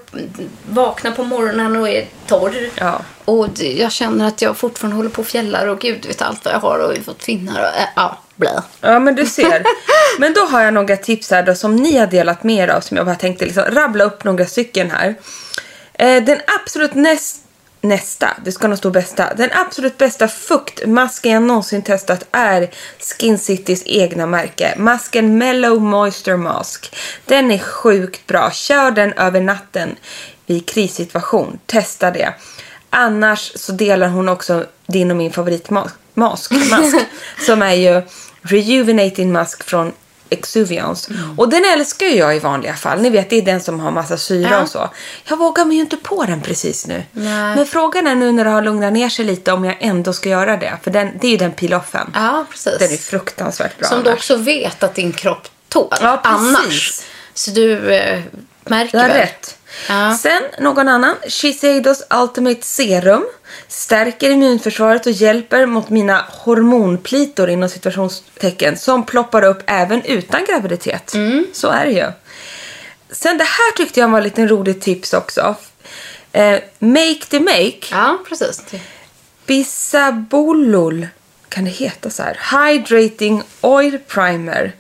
vaknar 0.70 1.12
på 1.12 1.24
morgonen 1.24 1.76
och 1.76 1.90
är 1.90 2.06
torr. 2.28 2.70
Ja. 2.76 3.02
Och 3.26 3.48
jag 3.60 3.92
känner 3.92 4.28
att 4.28 4.42
jag 4.42 4.58
fortfarande 4.58 4.96
håller 4.96 5.10
på 5.10 5.22
och 5.22 5.28
fjällar 5.28 5.68
och 5.68 5.80
gud 5.80 6.06
vet 6.06 6.22
allt 6.22 6.46
vad 6.46 6.54
jag 6.54 6.60
har 6.60 6.80
och 6.80 7.06
fått 7.06 7.24
finnar 7.24 7.60
och 7.60 7.80
äh, 7.82 7.88
ja, 7.96 8.18
blä. 8.36 8.62
Ja, 8.82 9.00
men 9.00 9.16
du 9.16 9.26
ser. 9.26 9.64
Men 10.20 10.34
då 10.34 10.42
har 10.42 10.62
jag 10.62 10.74
några 10.74 10.98
tips 10.98 11.32
här 11.32 11.44
då 11.44 11.56
som 11.56 11.76
ni 11.76 11.98
har 11.98 12.08
delat 12.08 12.44
med 12.44 12.56
er 12.56 12.68
av 12.68 12.82
som 12.82 12.98
jag 12.98 13.06
bara 13.06 13.16
tänkte 13.16 13.46
liksom 13.46 13.64
rabbla 13.64 14.04
upp 14.04 14.24
några 14.24 14.46
stycken 14.46 14.92
här. 14.92 15.16
Eh, 15.94 16.24
den 16.24 16.40
absolut 16.62 16.94
näst, 16.94 17.45
nästa, 17.86 18.38
det 18.44 18.52
ska 18.52 18.68
nog 18.68 18.78
stå 18.78 18.90
bästa. 18.90 19.34
Den 19.34 19.50
absolut 19.54 19.98
bästa 19.98 20.28
fuktmasken 20.28 21.32
jag 21.32 21.44
någonsin 21.44 21.82
testat 21.82 22.28
är 22.32 22.70
Skin 23.00 23.38
Citys 23.38 23.84
egna 23.86 24.26
märke. 24.26 24.74
Masken 24.78 25.38
Mellow 25.38 25.82
Moisture 25.82 26.38
Mask. 26.38 26.96
Den 27.26 27.52
är 27.52 27.60
sjukt 27.60 28.28
bra. 28.28 28.52
Kör 28.52 28.92
den 28.92 29.14
över 29.14 29.42
natten 29.42 29.96
vid 30.46 30.70
krissituation. 30.70 31.60
Testa 31.66 32.12
det. 32.12 32.34
Annars 32.90 33.52
så 33.56 33.72
delar 33.72 34.08
hon 34.08 34.30
också 34.30 34.66
din 34.88 35.12
och 35.12 35.18
min 35.18 35.32
favoritmask 35.32 35.96
mask, 36.16 36.52
mask 36.52 36.96
som 37.46 37.62
är 37.62 37.74
ju 37.74 38.02
Rejuvenating 38.42 39.32
Mask 39.32 39.64
från 39.64 39.94
Exuviance. 40.30 41.14
Och 41.38 41.50
den 41.50 41.66
älskar 41.66 42.06
jag 42.06 42.36
i 42.36 42.40
vanliga 42.40 42.74
fall. 42.76 43.02
Ni 43.02 43.10
vet, 43.10 43.30
det 43.30 43.36
är 43.36 43.42
den 43.42 43.62
som 43.62 43.80
har 43.80 43.92
massa 43.92 44.18
syra 44.18 44.50
Ja. 44.52 44.62
och 44.62 44.70
så. 44.70 44.90
Jag 45.24 45.38
vågar 45.38 45.66
mig 45.66 45.76
ju 45.76 45.82
inte 45.82 45.98
på 45.98 46.24
den 46.26 46.42
precis 46.42 46.88
nu. 46.88 47.04
Nej. 47.12 47.56
Men 47.56 47.66
frågan 47.66 48.08
är 48.08 48.16
nu 48.16 48.32
när 48.32 48.44
det 48.46 48.50
har 48.50 48.62
lugnat 48.62 48.94
ner 48.94 49.10
sig 49.10 49.26
lite 49.26 49.52
om 49.52 49.66
jag 49.66 49.78
ändå 49.80 50.14
ska 50.14 50.30
göra 50.30 50.58
det. 50.58 50.74
För 50.84 50.92
den, 50.92 51.12
det 51.22 51.28
är 51.28 51.32
ju 51.32 51.38
den 51.38 51.52
peel-offen. 51.52 52.12
Ja, 52.14 52.46
precis. 52.52 52.78
Den 52.80 52.94
är 52.94 52.98
fruktansvärt 52.98 53.78
bra 53.80 53.88
Som 53.90 54.04
du 54.04 54.10
annars. 54.10 54.20
också 54.20 54.36
vet 54.36 54.84
att 54.84 54.96
din 54.96 55.12
kropp 55.14 55.48
tål 55.70 55.88
Ja, 56.02 56.22
precis. 56.24 56.40
annars. 56.40 57.02
Så 57.34 57.52
du 57.52 57.94
eh, 57.96 58.22
märker 58.64 58.92
Du 59.02 59.08
väl. 59.08 59.18
rätt. 59.18 59.58
Ja. 59.90 60.18
Sen 60.22 60.42
någon 60.60 60.88
annan. 60.88 61.16
Shiseidos 61.28 62.04
Ultimate 62.10 62.62
Serum. 62.62 63.26
Stärker 63.68 64.30
immunförsvaret 64.30 65.06
och 65.06 65.12
hjälper 65.12 65.66
mot 65.66 65.90
mina 65.90 66.26
hormonplitor 66.30 67.50
inom 67.50 67.70
situationstecken 67.70 68.78
som 68.78 69.06
ploppar 69.06 69.44
upp 69.44 69.64
även 69.66 70.02
utan 70.02 70.46
graviditet. 70.46 71.14
Mm. 71.14 71.48
Så 71.54 71.68
är 71.70 71.86
det 71.86 71.92
ju. 71.92 72.12
Sen 73.12 73.38
det 73.38 73.44
här 73.44 73.72
tyckte 73.78 74.00
jag 74.00 74.08
var 74.08 74.18
en 74.18 74.24
liten 74.24 74.50
rolig 74.50 74.82
tips 74.82 75.14
också. 75.14 75.56
Eh, 76.32 76.60
make 76.80 77.26
the 77.30 77.40
make. 77.40 77.82
Ja, 77.92 78.18
precis. 78.30 78.64
Bisabolol. 79.46 81.08
Kan 81.50 81.66
det 81.66 81.72
heta 81.72 82.10
så 82.10 82.24
här? 82.24 82.40
Hydrating 82.52 83.44
Oil 83.62 84.00
Primer. 84.08 84.74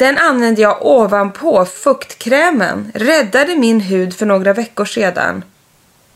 Den 0.00 0.18
använde 0.18 0.62
jag 0.62 0.86
ovanpå 0.86 1.64
fuktkrämen. 1.64 2.92
Räddade 2.94 3.56
min 3.56 3.80
hud 3.80 4.16
för 4.16 4.26
några 4.26 4.52
veckor 4.52 4.84
sedan. 4.84 5.44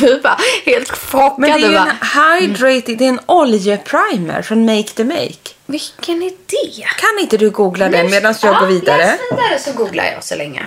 Vi 0.00 0.20
bara 0.22 0.38
helt 0.64 0.90
chockade. 0.90 1.34
Men 1.38 1.60
det 1.60 1.66
är 1.66 1.70
ju 1.70 1.76
en 1.76 2.40
hydrating, 2.40 2.96
det 2.96 3.04
är 3.04 3.08
en 3.08 3.20
oljeprimer 3.26 4.42
från 4.42 4.64
Make 4.66 4.88
the 4.88 5.04
Make. 5.04 5.50
Vilken 5.66 6.22
idé! 6.22 6.86
Kan 6.98 7.18
inte 7.20 7.36
du 7.36 7.50
googla 7.50 7.88
den 7.88 8.10
medan 8.10 8.34
jag 8.42 8.60
går 8.60 8.66
vidare? 8.66 8.98
Läs 8.98 9.18
vidare 9.30 9.58
så 9.58 9.72
googlar 9.72 10.04
jag 10.04 10.24
så 10.24 10.36
länge. 10.36 10.66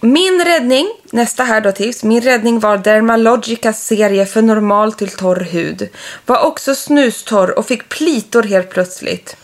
Min 0.00 0.44
räddning, 0.44 0.86
nästa 1.04 1.44
här 1.44 1.60
då 1.60 1.72
tips. 1.72 2.04
Min 2.04 2.20
räddning 2.20 2.60
var 2.60 2.76
Dermalogicas 2.76 3.86
serie 3.86 4.26
för 4.26 4.42
normal 4.42 4.92
till 4.92 5.10
torr 5.10 5.40
hud. 5.40 5.88
Var 6.26 6.46
också 6.46 6.74
snustorr 6.74 7.58
och 7.58 7.66
fick 7.66 7.88
plitor 7.88 8.42
helt 8.42 8.70
plötsligt. 8.70 9.36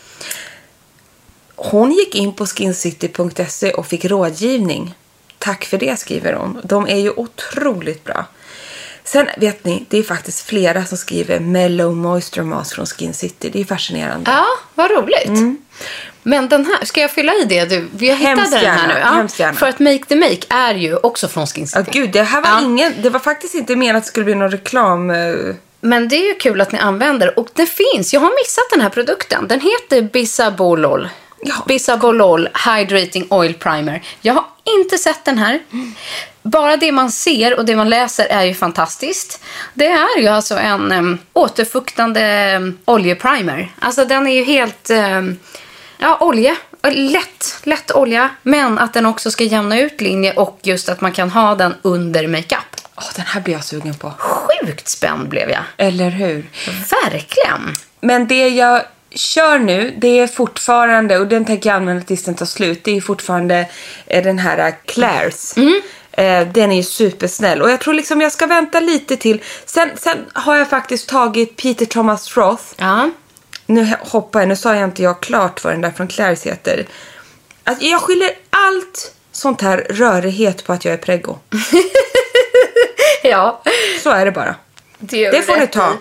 Hon 1.63 1.91
gick 1.91 2.15
in 2.15 2.33
på 2.33 2.45
skincity.se 2.45 3.71
och 3.71 3.87
fick 3.87 4.05
rådgivning. 4.05 4.93
Tack 5.37 5.65
för 5.65 5.77
det 5.77 5.99
skriver 5.99 6.33
hon. 6.33 6.61
De 6.63 6.87
är 6.87 6.95
ju 6.97 7.09
otroligt 7.11 8.03
bra. 8.03 8.25
Sen 9.03 9.27
vet 9.37 9.65
ni, 9.65 9.85
det 9.89 9.97
är 9.97 10.03
faktiskt 10.03 10.41
flera 10.45 10.85
som 10.85 10.97
skriver 10.97 11.39
Mellow 11.39 11.95
Moisture 11.95 12.43
Mask 12.45 12.75
från 12.75 12.85
Skin 12.85 13.13
City. 13.13 13.49
Det 13.53 13.61
är 13.61 13.65
fascinerande. 13.65 14.31
Ja, 14.31 14.45
vad 14.75 14.91
roligt. 14.91 15.27
Mm. 15.27 15.57
Men 16.23 16.49
den 16.49 16.65
här, 16.65 16.85
ska 16.85 17.01
jag 17.01 17.11
fylla 17.11 17.33
i 17.33 17.45
det? 17.45 17.65
Du, 17.65 17.87
vi 17.95 18.09
har 18.09 18.15
hittat 18.15 18.29
Hemskt 18.37 18.51
den 18.51 18.59
här 18.59 18.87
gärna, 18.99 19.21
nu. 19.23 19.27
gärna. 19.37 19.53
För 19.57 19.67
att 19.67 19.79
Make 19.79 20.03
the 20.07 20.15
Make 20.15 20.41
är 20.49 20.75
ju 20.75 20.95
också 20.97 21.27
från 21.27 21.47
Skin 21.47 21.67
Ja, 21.73 21.85
City. 21.85 21.99
gud, 21.99 22.11
det 22.11 22.23
här 22.23 22.41
var 22.41 22.49
Ja. 22.49 22.61
ingen... 22.61 22.93
Det 23.01 23.09
var 23.09 23.19
faktiskt 23.19 23.55
inte 23.55 23.75
menat 23.75 23.95
att 23.97 24.03
det 24.03 24.07
skulle 24.07 24.23
bli 24.25 24.35
någon 24.35 24.51
reklam... 24.51 25.09
eh, 25.09 25.33
Men 25.81 26.07
det 26.07 26.15
är 26.15 26.27
ju 26.27 26.35
kul 26.35 26.61
att 26.61 26.71
ni 26.71 26.79
använder. 26.79 27.39
Och 27.39 27.47
det 27.53 27.65
finns, 27.65 28.13
jag 28.13 28.19
har 28.21 28.31
missat 28.43 28.63
den 28.71 28.81
här 28.81 28.89
produkten. 28.89 29.47
Den 29.47 29.59
heter 29.61 30.01
Bisabolol. 30.01 31.09
Ja. 31.41 31.55
Bisabolol 31.67 32.49
Hydrating 32.65 33.27
Oil 33.29 33.53
Primer. 33.53 34.01
Jag 34.21 34.33
har 34.33 34.45
inte 34.63 34.97
sett 34.97 35.25
den 35.25 35.37
här. 35.37 35.59
Bara 36.43 36.77
det 36.77 36.91
man 36.91 37.11
ser 37.11 37.57
och 37.57 37.65
det 37.65 37.75
man 37.75 37.89
läser 37.89 38.25
är 38.25 38.43
ju 38.43 38.53
fantastiskt. 38.53 39.43
Det 39.73 39.87
är 39.87 40.19
ju 40.19 40.27
alltså 40.27 40.57
en 40.57 40.91
um, 40.91 41.17
återfuktande 41.33 42.55
um, 42.55 42.77
oljeprimer. 42.85 43.71
Alltså 43.79 44.05
den 44.05 44.27
är 44.27 44.35
ju 44.35 44.43
helt... 44.43 44.89
Um, 44.89 45.39
ja, 45.97 46.17
olja. 46.19 46.55
Lätt, 46.83 47.59
lätt 47.63 47.91
olja. 47.91 48.29
Men 48.43 48.79
att 48.79 48.93
den 48.93 49.05
också 49.05 49.31
ska 49.31 49.43
jämna 49.43 49.79
ut 49.79 50.01
linje 50.01 50.33
och 50.33 50.59
just 50.63 50.89
att 50.89 51.01
man 51.01 51.11
kan 51.11 51.29
ha 51.29 51.55
den 51.55 51.75
under 51.81 52.27
makeup. 52.27 52.75
Åh, 52.95 53.03
den 53.15 53.25
här 53.25 53.41
blir 53.41 53.53
jag 53.53 53.63
sugen 53.63 53.93
på. 53.93 54.13
Sjukt 54.17 54.87
spänd 54.87 55.29
blev 55.29 55.49
jag. 55.49 55.63
Eller 55.77 56.09
hur? 56.09 56.49
Verkligen. 57.03 57.75
Men 58.01 58.27
det 58.27 58.47
jag 58.47 58.81
kör 59.15 59.59
nu, 59.59 59.93
det 59.97 60.19
är 60.19 60.27
fortfarande, 60.27 61.19
och 61.19 61.27
den 61.27 61.45
tänker 61.45 61.69
jag 61.69 61.75
använda 61.75 62.03
tills 62.03 62.23
den 62.23 62.35
tar 62.35 62.45
slut, 62.45 62.83
det 62.83 62.97
är 62.97 63.01
fortfarande 63.01 63.69
eh, 64.07 64.23
den 64.23 64.39
här 64.39 64.57
eh, 64.57 64.73
Claire's. 64.85 65.59
Eh, 66.11 66.47
den 66.47 66.71
är 66.71 66.75
ju 66.75 66.83
supersnäll. 66.83 67.61
Och 67.61 67.71
jag 67.71 67.79
tror 67.79 67.93
liksom 67.93 68.21
jag 68.21 68.31
ska 68.31 68.47
vänta 68.47 68.79
lite 68.79 69.17
till. 69.17 69.41
Sen, 69.65 69.89
sen 69.97 70.17
har 70.33 70.55
jag 70.57 70.69
faktiskt 70.69 71.09
tagit 71.09 71.57
Peter 71.57 71.85
Thomas 71.85 72.37
Roth. 72.37 72.63
Ja. 72.77 73.09
Nu 73.65 73.93
hoppar 73.99 74.39
jag, 74.39 74.49
nu 74.49 74.55
sa 74.55 74.75
jag 74.75 74.83
inte 74.83 75.03
jag 75.03 75.21
klart 75.21 75.63
vad 75.63 75.73
den 75.73 75.81
där 75.81 75.91
från 75.91 76.07
Claire's 76.07 76.45
heter. 76.45 76.85
Att 77.63 77.81
jag 77.81 78.01
skyller 78.01 78.29
allt 78.49 79.15
sånt 79.31 79.61
här 79.61 79.77
rörighet 79.89 80.65
på 80.65 80.73
att 80.73 80.85
jag 80.85 80.93
är 80.93 80.97
preggo. 80.97 81.39
Ja. 83.23 83.61
Så 84.03 84.09
är 84.09 84.25
det 84.25 84.31
bara. 84.31 84.55
Det, 84.99 85.31
Det 85.31 85.41
får 85.41 85.57
ni 85.57 85.67
ta. 85.67 85.93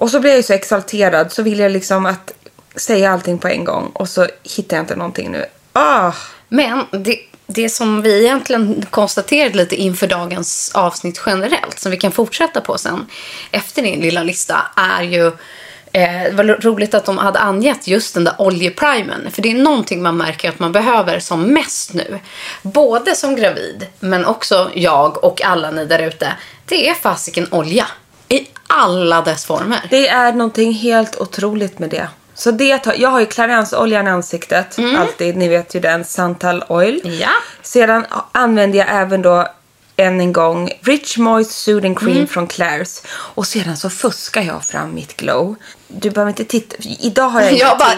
Och 0.00 0.10
så 0.10 0.20
blir 0.20 0.34
jag 0.34 0.44
så 0.44 0.52
exalterad 0.52 1.32
så 1.32 1.42
vill 1.42 1.58
jag 1.58 1.72
liksom 1.72 2.06
att 2.06 2.32
säga 2.76 3.10
allting 3.10 3.38
på 3.38 3.48
en 3.48 3.64
gång 3.64 3.90
och 3.94 4.08
så 4.08 4.26
hittar 4.42 4.76
jag 4.76 4.82
inte 4.82 4.96
någonting 4.96 5.32
nu. 5.32 5.44
Ah! 5.72 6.12
Men 6.48 6.86
det, 6.90 7.18
det 7.46 7.68
som 7.68 8.02
vi 8.02 8.24
egentligen 8.24 8.86
konstaterade 8.90 9.56
lite 9.56 9.76
inför 9.76 10.06
dagens 10.06 10.70
avsnitt 10.74 11.22
generellt, 11.26 11.78
som 11.78 11.90
vi 11.90 11.96
kan 11.96 12.12
fortsätta 12.12 12.60
på 12.60 12.78
sen 12.78 13.06
efter 13.50 13.82
din 13.82 14.00
lilla 14.00 14.22
lista, 14.22 14.62
är 14.76 15.02
ju 15.02 15.26
eh, 15.92 16.22
det 16.22 16.32
var 16.34 16.44
roligt 16.44 16.94
att 16.94 17.04
de 17.04 17.18
hade 17.18 17.38
angett 17.38 17.86
just 17.86 18.14
den 18.14 18.24
där 18.24 18.34
oljeprimen. 18.38 19.30
För 19.30 19.42
det 19.42 19.50
är 19.50 19.54
någonting 19.54 20.02
man 20.02 20.16
märker 20.16 20.48
att 20.48 20.58
man 20.58 20.72
behöver 20.72 21.20
som 21.20 21.42
mest 21.42 21.94
nu. 21.94 22.18
Både 22.62 23.16
som 23.16 23.36
gravid, 23.36 23.86
men 23.98 24.24
också 24.24 24.70
jag 24.74 25.24
och 25.24 25.42
alla 25.42 25.70
ni 25.70 25.84
där 25.84 26.02
ute. 26.02 26.32
Det 26.64 26.88
är 26.88 26.94
fasiken 26.94 27.46
olja. 27.50 27.86
I 28.30 28.46
alla 28.66 29.22
dess 29.22 29.44
former. 29.44 29.86
Det 29.90 30.08
är 30.08 30.32
någonting 30.32 30.72
helt 30.72 31.20
otroligt 31.20 31.78
med 31.78 31.90
det. 31.90 32.08
Så 32.34 32.50
det 32.50 32.78
tar, 32.78 32.94
jag 32.98 33.08
har 33.08 33.20
ju 33.20 33.26
Clarence-oljan 33.26 34.06
i 34.06 34.10
ansiktet. 34.10 34.78
Alltid, 34.98 35.36
ni 35.36 35.48
vet 35.48 35.74
ju 35.74 35.80
den, 35.80 36.04
Santal 36.04 36.64
Oil. 36.68 37.00
Ja. 37.20 37.30
Sedan 37.62 38.06
använder 38.32 38.78
jag 38.78 38.88
även 38.90 39.22
då 39.22 39.48
än 40.00 40.20
en 40.20 40.32
gång. 40.32 40.70
Rich 40.82 41.18
Moist 41.18 41.50
Soothing 41.50 41.94
Cream 41.94 42.26
från 42.26 42.48
Claire's. 42.48 43.04
Och 43.08 43.46
sedan 43.46 43.76
så 43.76 43.90
fuskar 43.90 44.42
jag 44.42 44.64
fram 44.64 44.94
mitt 44.94 45.16
glow. 45.16 45.54
Du 45.88 46.10
behöver 46.10 46.30
inte 46.30 46.44
titta. 46.44 46.76
Idag 47.00 47.28
har 47.28 47.40
jag 47.42 47.52
Jag 47.58 47.78
bara, 47.78 47.90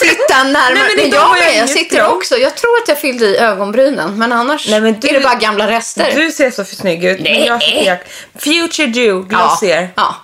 titta 0.00 0.42
närmare. 0.44 0.74
Nej, 0.74 0.82
men 0.82 0.96
men 0.96 1.04
idag 1.06 1.18
jag, 1.20 1.24
har 1.28 1.36
jag 1.36 1.56
jag 1.56 1.68
sitter 1.70 1.96
glow. 1.96 2.08
också. 2.16 2.36
Jag 2.36 2.56
tror 2.56 2.70
att 2.82 2.88
jag 2.88 2.98
fyllde 3.00 3.26
i 3.26 3.36
ögonbrynen. 3.36 4.18
Men 4.18 4.32
annars 4.32 4.68
Nej, 4.68 4.80
men 4.80 5.00
du- 5.00 5.08
är 5.08 5.12
det 5.12 5.20
bara 5.20 5.34
gamla 5.34 5.68
rester. 5.70 6.12
Du 6.16 6.30
ser 6.30 6.50
så 6.50 6.64
snygg 6.64 7.04
ut. 7.04 7.20
men 7.20 7.32
Nej. 7.32 7.46
Jag 7.46 7.62
ser, 7.62 8.02
Future 8.38 9.00
ja, 9.06 9.14
Glossier. 9.14 9.92
ja, 9.96 10.14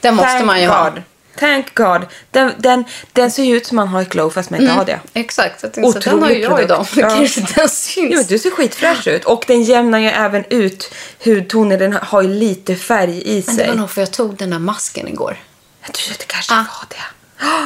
det 0.00 0.12
måste 0.12 0.30
Thank 0.30 0.44
man 0.44 0.60
ju 0.60 0.66
God. 0.66 0.76
ha. 0.76 0.92
Thank 1.40 1.74
God. 1.74 2.06
Den, 2.30 2.52
den, 2.58 2.84
den 3.12 3.30
ser 3.30 3.42
ju 3.42 3.56
ut 3.56 3.66
som 3.66 3.76
man 3.76 3.88
har 3.88 4.02
ett 4.02 4.08
glow 4.08 4.30
fast 4.30 4.50
man 4.50 4.60
inte 4.60 4.72
har 4.72 4.84
det. 4.84 5.00
Exakt, 5.14 5.62
jag 5.62 5.72
tänkte, 5.72 5.92
så 6.02 6.10
den 6.10 6.22
har 6.22 6.30
ju 6.30 6.46
Otrolig 6.46 6.58
jag 6.58 6.64
idag. 6.64 6.86
Ja. 6.96 7.08
kanske 7.10 7.40
ens 7.56 7.82
syns. 7.82 8.12
Jo, 8.14 8.22
du 8.28 8.38
ser 8.38 8.50
skitfräsch 8.50 9.06
ut. 9.06 9.24
Och 9.24 9.44
den 9.46 9.62
jämnar 9.62 9.98
ju 9.98 10.06
även 10.08 10.44
ut 10.50 10.94
hudtonen. 11.24 11.78
Den 11.78 11.92
har 11.92 12.22
ju 12.22 12.28
lite 12.28 12.76
färg 12.76 13.22
i 13.24 13.44
Men 13.46 13.56
det 13.56 13.62
sig. 13.62 13.68
var 13.68 13.74
nog 13.74 13.90
för 13.90 14.00
jag 14.00 14.10
tog 14.10 14.36
den 14.36 14.50
där 14.50 14.58
masken 14.58 15.08
igår. 15.08 15.36
Jag 15.84 15.92
tror 15.94 16.12
att 16.12 16.18
det 16.18 16.26
kanske 16.26 16.54
Ah. 16.54 16.56
var 16.56 16.86
det. 16.88 16.96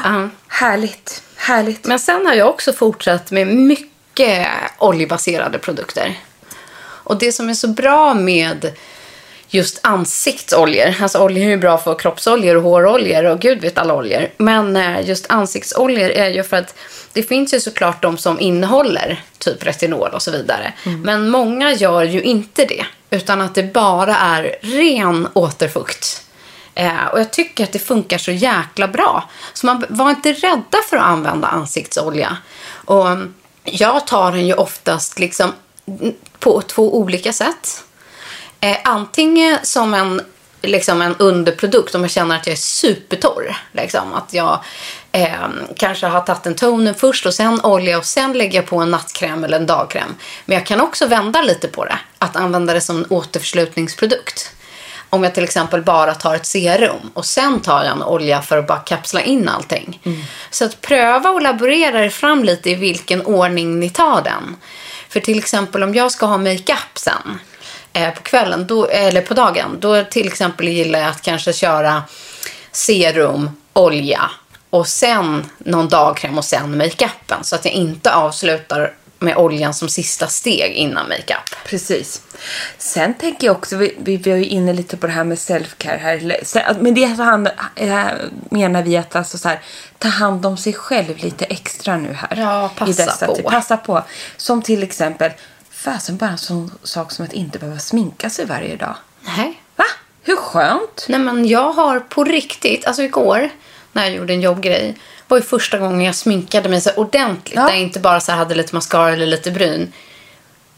Ja. 0.04 0.28
Härligt. 0.48 1.22
Härligt. 1.36 1.84
Men 1.84 1.98
sen 1.98 2.26
har 2.26 2.34
jag 2.34 2.48
också 2.48 2.72
fortsatt 2.72 3.30
med 3.30 3.46
mycket 3.46 4.46
oljebaserade 4.78 5.58
produkter. 5.58 6.20
Och 7.06 7.18
det 7.18 7.32
som 7.32 7.48
är 7.48 7.54
så 7.54 7.68
bra 7.68 8.14
med 8.14 8.72
just 9.54 9.80
ansiktsoljor, 9.82 10.94
alltså 11.00 11.18
oljor 11.18 11.52
är 11.52 11.56
bra 11.56 11.78
för 11.78 11.94
kroppsoljor 11.94 12.56
och 12.56 12.62
håroljor 12.62 13.24
och 13.24 13.40
gud 13.40 13.60
vet 13.60 13.78
alla 13.78 13.94
oljor. 13.94 14.28
Men 14.36 14.76
eh, 14.76 15.08
just 15.08 15.26
ansiktsoljor 15.30 16.10
är 16.10 16.28
ju 16.28 16.42
för 16.42 16.56
att 16.56 16.74
det 17.12 17.22
finns 17.22 17.54
ju 17.54 17.60
såklart 17.60 18.02
de 18.02 18.18
som 18.18 18.40
innehåller 18.40 19.22
typ 19.38 19.66
retinol 19.66 20.10
och 20.10 20.22
så 20.22 20.30
vidare. 20.30 20.72
Men 21.04 21.30
många 21.30 21.72
gör 21.72 22.02
ju 22.02 22.22
inte 22.22 22.64
det, 22.64 22.84
utan 23.10 23.40
att 23.40 23.54
det 23.54 23.62
bara 23.62 24.16
är 24.16 24.56
ren 24.60 25.28
återfukt. 25.32 26.22
Eh, 26.74 27.06
och 27.12 27.20
jag 27.20 27.32
tycker 27.32 27.64
att 27.64 27.72
det 27.72 27.78
funkar 27.78 28.18
så 28.18 28.32
jäkla 28.32 28.88
bra. 28.88 29.28
Så 29.52 29.66
man 29.66 29.84
var 29.88 30.10
inte 30.10 30.32
rädda 30.32 30.78
för 30.90 30.96
att 30.96 31.02
använda 31.02 31.48
ansiktsolja. 31.48 32.36
Och 32.84 33.08
mm, 33.08 33.34
jag 33.64 34.06
tar 34.06 34.32
den 34.32 34.46
ju 34.46 34.54
oftast 34.54 35.18
liksom 35.18 35.52
mm, 35.86 36.14
på 36.38 36.62
två 36.62 36.98
olika 36.98 37.32
sätt. 37.32 37.84
Eh, 38.64 38.76
antingen 38.84 39.58
som 39.62 39.94
en, 39.94 40.20
liksom 40.62 41.02
en 41.02 41.16
underprodukt 41.16 41.94
om 41.94 42.02
jag 42.02 42.10
känner 42.10 42.36
att 42.36 42.46
jag 42.46 42.52
är 42.52 42.56
supertorr. 42.56 43.56
Liksom, 43.72 44.12
att 44.12 44.32
jag 44.32 44.64
eh, 45.12 45.48
kanske 45.76 46.06
har 46.06 46.20
tagit 46.20 46.46
en 46.46 46.54
toner 46.54 46.92
först 46.92 47.26
och 47.26 47.34
sen 47.34 47.60
olja 47.60 47.98
och 47.98 48.04
sen 48.04 48.32
lägger 48.32 48.58
jag 48.58 48.66
på 48.66 48.76
en 48.76 48.90
nattkräm 48.90 49.44
eller 49.44 49.56
en 49.56 49.66
dagkräm. 49.66 50.14
Men 50.44 50.56
jag 50.56 50.66
kan 50.66 50.80
också 50.80 51.06
vända 51.06 51.42
lite 51.42 51.68
på 51.68 51.84
det. 51.84 51.98
Att 52.18 52.36
använda 52.36 52.74
det 52.74 52.80
som 52.80 52.96
en 52.96 53.06
återförslutningsprodukt. 53.08 54.50
Om 55.10 55.24
jag 55.24 55.34
till 55.34 55.44
exempel 55.44 55.82
bara 55.82 56.14
tar 56.14 56.34
ett 56.34 56.46
serum 56.46 57.10
och 57.14 57.26
sen 57.26 57.60
tar 57.60 57.84
jag 57.84 57.92
en 57.92 58.02
olja 58.02 58.42
för 58.42 58.58
att 58.58 58.66
bara 58.66 58.78
kapsla 58.78 59.22
in 59.22 59.48
allting. 59.48 60.00
Så 60.50 60.64
att 60.64 60.80
pröva 60.80 61.30
och 61.30 61.42
laborera 61.42 62.04
er 62.04 62.10
fram 62.10 62.44
lite 62.44 62.70
i 62.70 62.74
vilken 62.74 63.22
ordning 63.22 63.80
ni 63.80 63.90
tar 63.90 64.22
den. 64.22 64.56
För 65.08 65.20
till 65.20 65.38
exempel 65.38 65.82
om 65.82 65.94
jag 65.94 66.12
ska 66.12 66.26
ha 66.26 66.38
makeup 66.38 66.98
sen 66.98 67.38
på 67.94 68.22
kvällen, 68.22 68.66
då, 68.66 68.86
eller 68.86 69.20
på 69.20 69.34
dagen, 69.34 69.76
då 69.80 70.04
till 70.04 70.26
exempel 70.26 70.68
gillar 70.68 70.98
jag 70.98 71.08
att 71.08 71.22
kanske 71.22 71.52
köra 71.52 72.02
serum, 72.72 73.50
olja 73.72 74.30
och 74.70 74.88
sen 74.88 75.50
någon 75.58 75.88
dagkräm 75.88 76.38
och 76.38 76.44
sen 76.44 76.78
makeupen. 76.78 77.44
Så 77.44 77.54
att 77.54 77.64
jag 77.64 77.74
inte 77.74 78.14
avslutar 78.14 78.94
med 79.18 79.36
oljan 79.36 79.74
som 79.74 79.88
sista 79.88 80.26
steg 80.26 80.72
innan 80.72 81.08
makeup. 81.08 81.56
Precis. 81.66 82.22
Sen 82.78 83.14
tänker 83.14 83.46
jag 83.46 83.56
också, 83.56 83.76
vi, 83.76 83.96
vi, 83.98 84.16
vi 84.16 84.30
är 84.30 84.36
ju 84.36 84.46
inne 84.46 84.72
lite 84.72 84.96
på 84.96 85.06
det 85.06 85.12
här 85.12 85.24
med 85.24 85.38
self-care 85.38 85.98
här. 85.98 86.74
Men 86.80 86.94
det 86.94 87.04
hand, 87.04 87.48
eh, 87.76 88.06
menar 88.50 88.82
vi 88.82 88.96
att 88.96 89.16
alltså 89.16 89.38
så 89.38 89.48
här, 89.48 89.60
ta 89.98 90.08
hand 90.08 90.46
om 90.46 90.56
sig 90.56 90.72
själv 90.72 91.16
lite 91.16 91.44
extra 91.44 91.96
nu 91.96 92.12
här. 92.12 92.36
Ja, 92.36 92.70
passa 92.76 93.26
på. 93.26 93.34
Passa 93.34 93.76
på. 93.76 94.02
Som 94.36 94.62
till 94.62 94.82
exempel, 94.82 95.30
fasen 95.84 96.16
bara 96.16 96.30
en 96.30 96.38
sån 96.38 96.70
sak 96.82 97.12
som 97.12 97.24
att 97.24 97.32
inte 97.32 97.58
behöva 97.58 97.78
sminka 97.78 98.30
sig 98.30 98.46
varje 98.46 98.76
dag. 98.76 98.96
Nej. 99.36 99.62
Va? 99.76 99.84
Hur 100.22 100.36
skönt? 100.36 101.06
Nej 101.08 101.20
men 101.20 101.48
jag 101.48 101.72
har 101.72 102.00
på 102.00 102.24
riktigt, 102.24 102.86
alltså 102.86 103.02
igår 103.02 103.50
när 103.92 104.04
jag 104.04 104.14
gjorde 104.14 104.32
en 104.32 104.40
jobbgrej 104.40 104.98
var 105.28 105.36
ju 105.36 105.42
första 105.42 105.78
gången 105.78 106.00
jag 106.00 106.14
sminkade 106.14 106.68
mig 106.68 106.80
så 106.80 106.90
ordentligt. 106.90 107.54
Ja. 107.56 107.62
Där 107.62 107.70
jag 107.70 107.80
inte 107.80 108.00
bara 108.00 108.20
så 108.20 108.32
hade 108.32 108.54
lite 108.54 108.74
mascara 108.74 109.12
eller 109.12 109.26
lite 109.26 109.50
bryn. 109.50 109.92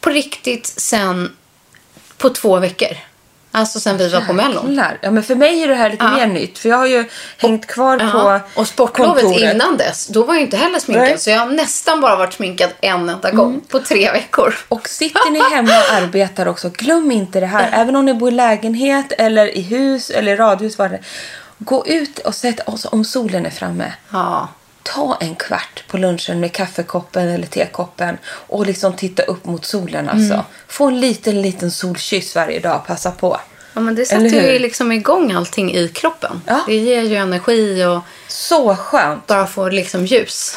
På 0.00 0.10
riktigt 0.10 0.66
sen 0.66 1.36
på 2.16 2.30
två 2.30 2.58
veckor. 2.58 2.96
Alltså 3.56 3.80
sen 3.80 3.96
vi 3.96 4.08
var 4.08 4.20
på 4.20 4.32
Mellon. 4.32 4.82
Ja, 5.00 5.10
men 5.10 5.22
för 5.22 5.34
mig 5.34 5.62
är 5.62 5.68
det 5.68 5.74
här 5.74 5.90
lite 5.90 6.04
Ja. 6.04 6.10
mer 6.10 6.26
nytt. 6.26 6.58
För 6.58 6.68
jag 6.68 6.76
har 6.76 6.86
ju 6.86 7.04
hängt 7.38 7.66
kvar 7.66 7.98
Ja. 8.14 8.40
på 8.54 8.60
Och 8.60 8.66
sportlovet 8.68 9.22
kontoret. 9.24 9.54
innan 9.54 9.76
dess, 9.76 10.06
då 10.06 10.22
var 10.24 10.34
jag 10.34 10.42
inte 10.42 10.56
heller 10.56 10.78
sminkad. 10.78 11.02
Nej. 11.02 11.10
Mm. 11.10 11.18
Så 11.18 11.30
jag 11.30 11.38
har 11.38 11.46
nästan 11.46 12.00
bara 12.00 12.16
varit 12.16 12.32
sminkad 12.32 12.70
en 12.80 13.08
enda 13.08 13.30
gång 13.30 13.60
på 13.68 13.78
tre 13.80 14.10
veckor. 14.12 14.54
Och 14.68 14.88
sitter 14.88 15.30
ni 15.30 15.40
hemma 15.54 15.70
och 15.78 15.92
arbetar 16.02 16.48
också, 16.48 16.70
glöm 16.70 17.10
inte 17.10 17.40
det 17.40 17.46
här. 17.46 17.68
Även 17.72 17.96
om 17.96 18.04
ni 18.04 18.14
bor 18.14 18.28
i 18.28 18.32
lägenhet 18.34 19.12
eller 19.18 19.56
i 19.56 19.60
hus 19.60 20.10
eller 20.10 20.36
radhus. 20.36 20.78
Vad 20.78 20.90
det. 20.90 21.00
Gå 21.58 21.86
ut 21.86 22.18
och 22.18 22.34
sätt 22.34 22.68
oss 22.68 22.84
om 22.90 23.04
solen 23.04 23.46
är 23.46 23.50
framme. 23.50 23.92
Ja. 24.12 24.48
Ta 24.94 25.16
en 25.20 25.34
kvart 25.36 25.84
på 25.88 25.96
lunchen 25.98 26.40
med 26.40 26.52
kaffekoppen 26.52 27.28
eller 27.28 27.46
tekoppen 27.46 28.18
och 28.26 28.66
liksom 28.66 28.92
titta 28.92 29.22
upp 29.22 29.44
mot 29.44 29.64
solen 29.64 30.08
alltså. 30.08 30.34
Mm. 30.34 30.44
Få 30.68 30.86
en 30.86 31.00
liten, 31.00 31.42
liten 31.42 31.70
solkyss 31.70 32.34
varje 32.34 32.60
dag. 32.60 32.86
Passa 32.86 33.10
på. 33.10 33.40
ja 33.74 33.80
men 33.80 33.94
det 33.94 34.04
sätter 34.06 34.52
ju 34.52 34.58
liksom 34.58 34.92
igång 34.92 35.32
allting 35.32 35.74
i 35.74 35.88
kroppen. 35.88 36.42
Ja. 36.46 36.60
Det 36.66 36.76
ger 36.76 37.02
ju 37.02 37.16
energi 37.16 37.84
och 37.84 38.00
Så 38.28 38.76
skönt. 38.76 39.26
bara 39.26 39.46
få 39.46 39.68
liksom 39.68 40.06
ljus. 40.06 40.56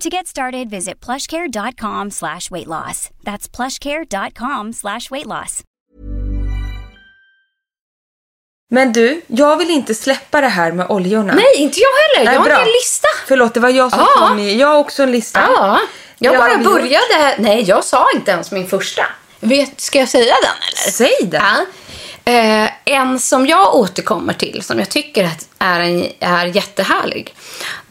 To 0.00 0.08
get 0.08 0.26
started, 0.28 0.70
visit 0.70 1.00
plushcare.com 1.06 2.10
slash 2.10 2.50
weight 2.50 2.66
loss. 2.66 3.10
That's 3.24 3.48
plushcare.com 3.56 4.72
slash 4.72 5.10
weight 5.10 5.26
loss. 5.26 5.62
Men 8.70 8.92
du, 8.92 9.22
jag 9.26 9.56
vill 9.56 9.70
inte 9.70 9.94
släppa 9.94 10.40
det 10.40 10.48
här 10.48 10.72
med 10.72 10.86
oljorna. 10.90 11.34
Nej, 11.34 11.54
inte 11.56 11.80
jag 11.80 12.18
heller. 12.18 12.32
Jag 12.32 12.40
har 12.40 12.46
bra. 12.48 12.58
en 12.60 12.66
lista. 12.66 13.08
Förlåt, 13.26 13.54
det 13.54 13.60
var 13.60 13.68
jag 13.68 13.90
som 13.90 14.00
Ja. 14.16 14.28
kom 14.28 14.38
i. 14.38 14.56
Jag 14.60 14.68
har 14.68 14.76
också 14.76 15.02
en 15.02 15.10
lista. 15.12 15.40
Ja, 15.56 15.78
jag 16.18 16.34
Ja, 16.34 16.38
bara 16.38 16.56
vi- 16.56 16.64
började. 16.64 17.34
Nej, 17.38 17.62
jag 17.62 17.84
sa 17.84 18.06
inte 18.14 18.30
ens 18.30 18.50
min 18.52 18.66
första. 18.68 19.02
Vet, 19.40 19.80
ska 19.80 19.98
jag 19.98 20.08
säga 20.08 20.34
den 20.42 20.52
eller? 20.68 20.90
Säg 20.92 21.28
det. 21.30 21.42
Ja. 21.42 22.32
Eh, 22.32 22.70
en 22.84 23.18
som 23.20 23.46
jag 23.46 23.74
återkommer 23.74 24.32
till, 24.34 24.62
som 24.62 24.78
jag 24.78 24.88
tycker 24.88 25.24
att 25.24 25.48
är, 25.58 25.80
en, 25.80 26.06
är 26.20 26.46
jättehärlig. 26.46 27.34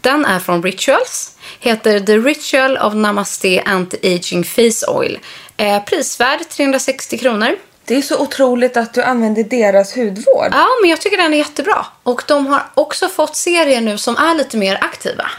Den 0.01 0.25
är 0.25 0.39
från 0.39 0.63
Rituals. 0.63 1.36
Heter 1.59 1.99
The 1.99 2.17
Ritual 2.17 2.77
of 2.77 2.93
Namaste 2.93 3.61
Anti-Aging 3.65 4.43
Face 4.43 4.91
Oil. 4.91 5.19
Eh, 5.57 5.83
prisvärd 5.83 6.49
360 6.49 7.17
kronor. 7.17 7.55
Det 7.85 7.95
är 7.95 8.01
så 8.01 8.19
otroligt 8.21 8.77
att 8.77 8.93
du 8.93 9.03
använder 9.03 9.43
deras 9.43 9.95
hudvård. 9.95 10.49
Ja, 10.51 10.67
men 10.81 10.89
jag 10.89 11.01
tycker 11.01 11.17
den 11.17 11.33
är 11.33 11.37
jättebra. 11.37 11.85
Och 12.03 12.23
de 12.27 12.47
har 12.47 12.63
också 12.73 13.07
fått 13.07 13.35
serier 13.35 13.81
nu 13.81 13.97
som 13.97 14.17
är 14.17 14.35
lite 14.35 14.57
mer 14.57 14.77
aktiva. 14.81 15.29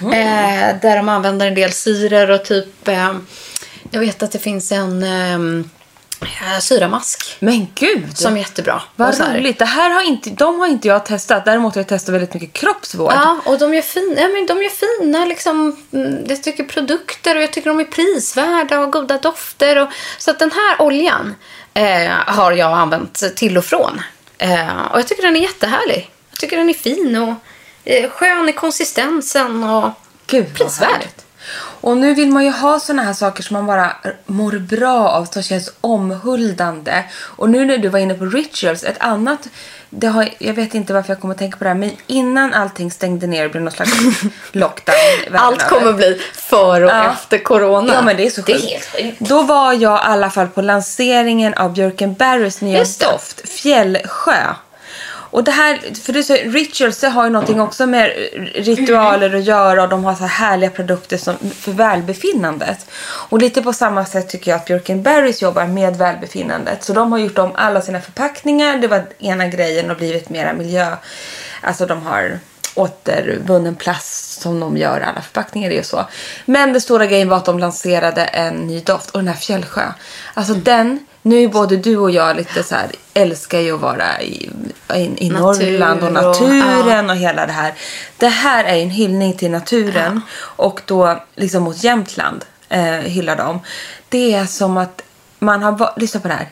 Eh, 0.00 0.80
där 0.82 0.96
de 0.96 1.08
använder 1.08 1.46
en 1.46 1.54
del 1.54 1.72
syror 1.72 2.30
och 2.30 2.44
typ... 2.44 2.88
Eh, 2.88 3.14
jag 3.90 4.00
vet 4.00 4.22
att 4.22 4.32
det 4.32 4.38
finns 4.38 4.72
en 4.72 5.02
eh, 5.02 5.64
syramask 6.60 7.36
Men 7.38 7.66
gud! 7.74 8.18
som 8.18 8.34
är 8.34 8.38
jättebra. 8.38 8.82
Vad 8.96 9.20
roligt. 9.20 9.58
Det 9.58 9.64
här 9.64 9.90
har 9.90 10.02
inte, 10.02 10.30
de 10.30 10.60
har 10.60 10.66
inte 10.66 10.88
jag 10.88 11.06
testat. 11.06 11.44
Däremot 11.44 11.74
har 11.74 11.80
jag 11.80 11.88
testat 11.88 12.14
väldigt 12.14 12.34
mycket 12.34 12.52
kroppsvård. 12.52 13.12
Ja, 13.12 13.40
och 13.44 13.58
de 13.58 13.74
gör, 13.74 13.82
fin, 13.82 14.16
ja, 14.18 14.28
men 14.28 14.46
de 14.46 14.62
gör 14.62 15.00
fina 15.00 15.24
liksom, 15.24 15.76
mm, 15.92 16.24
jag 16.28 16.42
tycker 16.42 16.64
produkter 16.64 17.36
och 17.36 17.42
jag 17.42 17.52
tycker 17.52 17.70
de 17.70 17.80
är 17.80 17.84
prisvärda 17.84 18.80
och 18.80 18.92
goda 18.92 19.18
dofter. 19.18 19.82
Och, 19.82 19.88
så 20.18 20.30
att 20.30 20.38
den 20.38 20.50
här 20.50 20.86
oljan 20.86 21.34
eh, 21.74 22.12
har 22.26 22.52
jag 22.52 22.72
använt 22.72 23.36
till 23.36 23.58
och 23.58 23.64
från. 23.64 24.02
Eh, 24.38 24.86
och 24.92 24.98
jag 24.98 25.06
tycker 25.06 25.22
den 25.22 25.36
är 25.36 25.40
jättehärlig. 25.40 26.10
Jag 26.30 26.38
tycker 26.40 26.56
den 26.56 26.68
är 26.68 26.74
fin 26.74 27.16
och 27.16 27.34
eh, 27.84 28.10
skön 28.10 28.48
i 28.48 28.52
konsistensen 28.52 29.64
och 29.64 29.90
Gud 30.26 30.54
prisvärd. 30.54 31.08
Och 31.82 31.96
nu 31.96 32.14
vill 32.14 32.30
man 32.30 32.44
ju 32.44 32.50
ha 32.50 32.80
såna 32.80 33.02
här 33.02 33.12
saker 33.12 33.42
som 33.42 33.54
man 33.54 33.66
bara 33.66 33.92
mår 34.26 34.52
bra 34.52 35.08
av, 35.08 35.24
som 35.24 35.42
känns 35.42 35.70
omhuldande. 35.80 37.04
Och 37.20 37.50
nu 37.50 37.64
när 37.64 37.78
du 37.78 37.88
var 37.88 37.98
inne 37.98 38.14
på 38.14 38.24
rituals, 38.24 38.84
ett 38.84 38.96
annat, 39.02 39.48
det 39.90 40.06
har, 40.06 40.28
jag 40.38 40.54
vet 40.54 40.74
inte 40.74 40.92
varför 40.92 41.10
jag 41.10 41.20
kommer 41.20 41.34
att 41.34 41.38
tänka 41.38 41.56
på 41.58 41.64
det 41.64 41.70
här, 41.70 41.76
men 41.76 41.90
innan 42.06 42.54
allting 42.54 42.90
stängde 42.90 43.26
ner 43.26 43.44
och 43.44 43.50
blev 43.50 43.62
någon 43.62 43.72
slags 43.72 43.92
lockdown. 44.52 44.96
Allt 45.34 45.62
över. 45.62 45.68
kommer 45.78 45.92
bli 45.92 46.20
för 46.34 46.82
och 46.82 46.90
Ja. 46.90 47.12
efter 47.12 47.38
corona. 47.38 47.94
Ja 47.94 48.02
men 48.02 48.16
det 48.16 48.26
är 48.26 48.30
så 48.30 48.40
Det 48.40 48.52
är 48.52 48.56
sjukt. 48.58 48.70
helt 48.70 48.84
sjukt. 48.84 49.18
Då 49.30 49.42
var 49.42 49.72
jag 49.72 49.98
i 49.98 50.02
alla 50.02 50.30
fall 50.30 50.48
på 50.48 50.62
lanseringen 50.62 51.54
av 51.54 51.72
Björken 51.72 52.14
Barrys 52.14 52.60
nya 52.60 52.78
det. 52.78 53.00
doft, 53.00 53.48
Fjällsjö. 53.48 54.54
Och 55.32 55.44
det 55.44 55.50
här, 55.50 55.94
för 56.04 56.12
du 56.12 56.22
säger, 56.22 56.50
rituals 56.50 57.02
har 57.02 57.24
ju 57.24 57.30
någonting 57.30 57.60
också 57.60 57.86
med 57.86 58.12
ritualer 58.54 59.34
att 59.34 59.44
göra 59.44 59.82
och 59.82 59.88
de 59.88 60.04
har 60.04 60.14
så 60.14 60.24
här 60.24 60.46
härliga 60.46 60.70
produkter 60.70 61.16
som, 61.16 61.36
för 61.38 61.72
välbefinnandet. 61.72 62.86
Och 63.28 63.38
lite 63.38 63.62
på 63.62 63.72
samma 63.72 64.04
sätt 64.04 64.28
tycker 64.28 64.50
jag 64.50 64.58
att 64.58 64.64
Björken 64.64 65.02
Barrys 65.02 65.42
jobbar 65.42 65.66
med 65.66 65.96
välbefinnandet. 65.96 66.84
Så 66.84 66.92
de 66.92 67.12
har 67.12 67.18
gjort 67.18 67.38
om 67.38 67.52
alla 67.54 67.80
sina 67.80 68.00
förpackningar, 68.00 68.78
det 68.78 68.88
var 68.88 69.04
ena 69.18 69.48
grejen 69.48 69.90
och 69.90 69.96
blivit 69.96 70.28
mera 70.28 70.52
miljö. 70.52 70.96
Alltså 71.60 71.86
de 71.86 72.02
har 72.02 72.38
återvunnen 72.74 73.74
plast 73.74 74.40
som 74.40 74.60
de 74.60 74.76
gör 74.76 75.00
i 75.00 75.02
alla 75.02 75.20
förpackningar. 75.20 75.70
Är 75.70 75.74
ju 75.74 75.82
så. 75.82 76.06
Men 76.44 76.72
den 76.72 76.80
stora 76.80 77.06
grejen 77.06 77.28
var 77.28 77.36
att 77.36 77.44
de 77.44 77.58
lanserade 77.58 78.24
en 78.24 78.54
ny 78.54 78.80
doft 78.80 79.10
och 79.10 79.18
den 79.18 79.28
här 79.28 79.34
Fjällsjö. 79.34 79.92
Alltså 80.34 80.54
den, 80.54 81.06
nu 81.22 81.42
är 81.42 81.48
både 81.48 81.76
du 81.76 81.96
och 81.96 82.10
jag 82.10 82.36
lite 82.36 82.62
så 82.62 82.74
här, 82.74 82.90
älskar 83.14 83.60
ju 83.60 83.74
att 83.74 83.80
vara 83.80 84.20
i, 84.22 84.50
i, 84.94 85.10
i 85.18 85.30
Natur 85.30 85.78
Norrland 85.78 86.00
och 86.02 86.06
och- 86.06 86.12
naturen 86.12 87.10
och 87.10 87.16
hela 87.16 87.46
det 87.46 87.52
här. 87.52 87.74
Det 88.16 88.28
här 88.28 88.64
är 88.64 88.76
en 88.78 88.90
hyllning 88.90 89.32
till 89.36 89.50
naturen 89.50 90.20
och 90.38 90.80
då 90.86 91.22
liksom 91.36 91.62
mot 91.62 91.84
Jämtland 91.84 92.44
eh, 92.68 92.82
hyllar 92.84 93.36
de. 93.36 93.60
Det 94.08 94.34
är 94.34 94.46
som 94.46 94.76
att 94.76 95.02
man 95.38 95.62
har, 95.62 95.92
lyssna 95.96 96.20
på 96.20 96.28
det 96.28 96.34
här. 96.34 96.48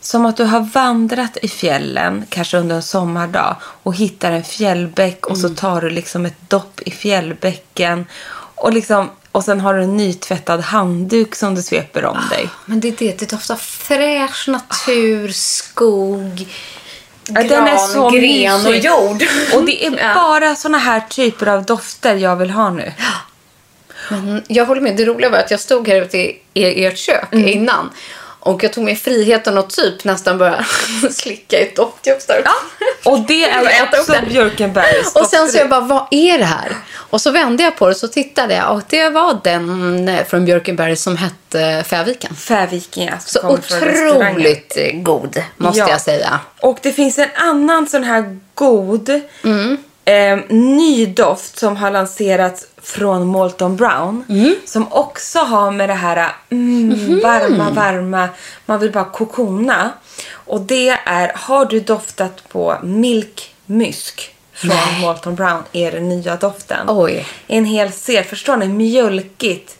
Som 0.00 0.26
att 0.26 0.36
du 0.36 0.44
har 0.44 0.60
vandrat 0.60 1.36
i 1.42 1.48
fjällen, 1.48 2.24
kanske 2.28 2.58
under 2.58 2.76
en 2.76 2.82
sommardag 2.82 3.56
och 3.82 3.94
hittar 3.96 4.32
en 4.32 4.44
fjällbäck 4.44 5.26
och 5.26 5.38
så 5.38 5.48
tar 5.48 5.80
du 5.80 5.90
liksom 5.90 6.26
ett 6.26 6.50
dopp 6.50 6.80
i 6.80 6.90
fjällbäcken 6.90 8.06
och, 8.54 8.72
liksom, 8.72 9.10
och 9.34 9.44
sen 9.44 9.60
har 9.60 9.74
du 9.74 9.82
en 9.82 9.96
nytvättad 9.96 10.60
handduk 10.60 11.34
som 11.34 11.54
du 11.54 11.62
sveper 11.62 12.04
om 12.04 12.18
dig. 12.30 12.48
Men 12.66 12.80
det 12.80 12.88
är 12.88 12.94
det, 12.98 13.18
det 13.18 13.30
doftar 13.30 13.56
fräsch 13.56 14.48
natur, 14.48 15.28
skog, 15.32 16.46
gran, 17.26 17.48
den 17.48 17.66
är 17.66 17.76
så 17.76 18.10
gren 18.10 18.66
och 18.66 18.76
jord. 18.76 19.22
Och 19.54 19.64
det 19.64 19.86
är 19.86 19.98
Ja. 20.00 20.14
bara 20.14 20.54
såna 20.54 20.78
här 20.78 21.00
typer 21.00 21.46
av 21.46 21.64
dofter 21.64 22.14
jag 22.16 22.36
vill 22.36 22.50
ha 22.50 22.70
nu. 22.70 22.92
Men 24.08 24.42
jag 24.48 24.66
håller 24.66 24.80
med. 24.80 24.96
Det 24.96 25.04
roliga 25.04 25.30
var 25.30 25.38
att 25.38 25.50
jag 25.50 25.60
stod 25.60 25.88
här 25.88 25.96
ute 26.02 26.18
i 26.18 26.40
i 26.54 26.84
ert 26.84 26.98
kök 26.98 27.28
Mm. 27.32 27.48
innan. 27.48 27.90
Och 28.44 28.64
jag 28.64 28.72
tog 28.72 28.84
mig 28.84 28.96
friheten 28.96 29.58
att 29.58 29.70
typ 29.70 30.04
nästan 30.04 30.38
börja 30.38 30.64
slicka 31.10 31.58
i 31.60 31.62
ett 31.62 31.76
doftljus 31.76 32.26
där 32.26 32.38
ute. 32.38 32.50
Och 33.04 33.20
det 33.20 33.44
är 33.44 33.88
också. 34.00 34.14
Björkenbergs 34.28 35.14
Och 35.14 35.26
sen 35.26 35.48
så 35.48 35.58
jag 35.58 35.68
bara, 35.68 35.80
vad 35.80 36.06
är 36.10 36.38
det 36.38 36.44
här? 36.44 36.76
Och 36.94 37.20
så 37.20 37.30
vände 37.30 37.62
jag 37.62 37.76
på 37.76 37.86
det 37.86 37.90
och 37.90 37.96
så 37.96 38.08
tittade 38.08 38.54
jag 38.54 38.72
och 38.76 38.82
det 38.88 39.08
var 39.10 39.38
den 39.44 40.08
eh, 40.08 40.24
från 40.26 40.44
Björkenberg 40.44 40.96
som 40.96 41.16
hette 41.16 41.84
Fäviken. 41.88 42.34
Fäviken, 42.36 43.04
ja. 43.04 43.12
Så 43.18 43.48
otroligt 43.48 44.76
god, 44.94 45.42
måste 45.56 45.78
Ja. 45.80 45.90
jag 45.90 46.00
säga. 46.00 46.40
Och 46.60 46.78
det 46.82 46.92
finns 46.92 47.18
en 47.18 47.28
annan 47.36 47.88
sån 47.88 48.04
här 48.04 48.38
god 48.54 49.20
Mm. 49.44 49.76
Eh, 50.04 50.38
ny 50.48 51.06
doft 51.06 51.58
som 51.58 51.76
har 51.76 51.90
lanserats 51.90 52.66
från 52.82 53.26
Molton 53.26 53.76
Brown. 53.76 54.24
Mm. 54.28 54.54
Som 54.66 54.92
också 54.92 55.38
har 55.38 55.70
med 55.70 55.88
det 55.88 55.94
här 55.94 56.32
mm, 56.50 56.88
Mhm. 56.88 57.20
varma, 57.22 57.70
varma, 57.70 58.28
man 58.66 58.78
vill 58.80 58.92
bara 58.92 59.04
kokona. 59.04 59.90
Och 60.32 60.60
det 60.60 60.88
är, 60.88 61.32
har 61.34 61.64
du 61.64 61.80
doftat 61.80 62.48
på 62.48 62.76
milkmysk 62.82 64.34
från 64.52 64.68
Nej. 64.68 65.00
Molton 65.00 65.34
Brown 65.34 65.62
är 65.72 65.92
den 65.92 66.08
nya 66.08 66.36
doften. 66.36 66.86
Oj. 66.88 67.26
En 67.46 67.64
hel 67.64 67.92
ser, 67.92 68.22
förstår 68.22 68.56
ni? 68.56 68.68
Mjölkigt. 68.68 69.76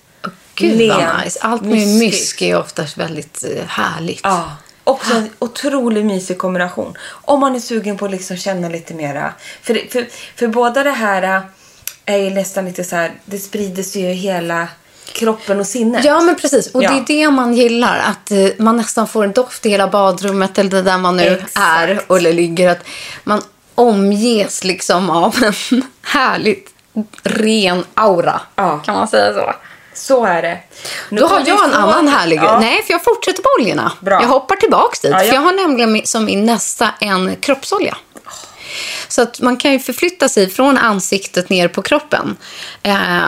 Gud 0.54 0.76
lent, 0.78 1.02
vad 1.02 1.24
nice. 1.24 1.38
Allt 1.42 1.62
med 1.62 1.88
mysk 1.98 2.42
är 2.42 2.58
oftast 2.58 2.96
väldigt 2.98 3.44
eh, 3.44 3.66
härligt. 3.66 4.20
Ja. 4.22 4.44
Också 4.84 5.14
en 5.14 5.30
otroligt 5.38 6.04
mysig 6.04 6.38
kombination. 6.38 6.96
Om 7.10 7.40
man 7.40 7.54
är 7.56 7.60
sugen 7.60 7.96
på 7.98 8.04
att 8.04 8.10
liksom 8.10 8.36
känna 8.36 8.68
lite 8.68 8.94
mera. 8.94 9.32
För, 9.62 9.90
för, 9.90 10.06
för 10.36 10.46
båda 10.46 10.82
det 10.84 10.90
här 10.90 11.22
äh, 11.36 11.42
är 12.06 12.16
ju 12.18 12.30
nästan 12.30 12.64
lite 12.64 12.84
så 12.84 12.96
här, 12.96 13.12
det 13.24 13.38
sprider 13.38 13.82
sig 13.82 14.02
ju 14.02 14.08
hela 14.12 14.68
kroppen 15.12 15.60
och 15.60 15.66
sinnet. 15.66 16.04
Ja, 16.04 16.20
men 16.20 16.36
precis. 16.36 16.66
Och 16.66 16.82
Ja. 16.82 16.90
det 16.90 16.96
är 17.14 17.16
det 17.24 17.30
man 17.30 17.54
gillar. 17.54 17.98
Att 17.98 18.30
eh, 18.30 18.48
man 18.58 18.76
nästan 18.76 19.08
får 19.08 19.24
en 19.24 19.32
doft 19.32 19.66
i 19.66 19.70
hela 19.70 19.88
badrummet 19.88 20.58
eller 20.58 20.82
där 20.82 20.98
man 20.98 21.16
nu 21.16 21.22
Exakt. 21.22 21.56
är 21.56 22.16
eller 22.16 22.32
ligger. 22.32 22.68
Att 22.70 22.84
man 23.24 23.42
omges 23.74 24.64
liksom 24.64 25.10
av 25.10 25.36
en 25.44 25.82
härligt 26.02 26.70
ren 27.22 27.84
aura. 27.94 28.40
Ja. 28.56 28.78
Kan 28.78 28.94
man 28.94 29.08
säga 29.08 29.34
så? 29.34 29.54
Så 29.94 30.24
är 30.24 30.42
det. 30.42 30.58
Nu 31.08 31.20
Då 31.20 31.26
har 31.26 31.42
jag 31.46 31.64
en 31.64 31.74
annan 31.74 32.08
härlig. 32.08 32.38
Ja. 32.38 32.58
Nej, 32.60 32.82
för 32.82 32.92
jag 32.92 33.04
fortsätter 33.04 33.42
på 33.42 33.48
oljorna. 33.60 33.92
Bra. 34.00 34.22
Jag 34.22 34.28
hoppar 34.28 34.56
tillbaks 34.56 35.00
dit. 35.00 35.10
Ja, 35.10 35.22
ja. 35.22 35.28
För 35.28 35.34
jag 35.34 35.42
har 35.42 35.52
nämligen 35.52 36.06
som 36.06 36.24
min 36.24 36.46
nästa 36.46 36.90
en 37.00 37.36
kroppsolja. 37.36 37.96
Så 39.08 39.22
att 39.22 39.40
man 39.40 39.56
kan 39.56 39.72
ju 39.72 39.78
förflytta 39.78 40.28
sig 40.28 40.50
från 40.50 40.78
ansiktet 40.78 41.48
ner 41.48 41.68
på 41.68 41.82
kroppen. 41.82 42.36
Eh, 42.82 43.22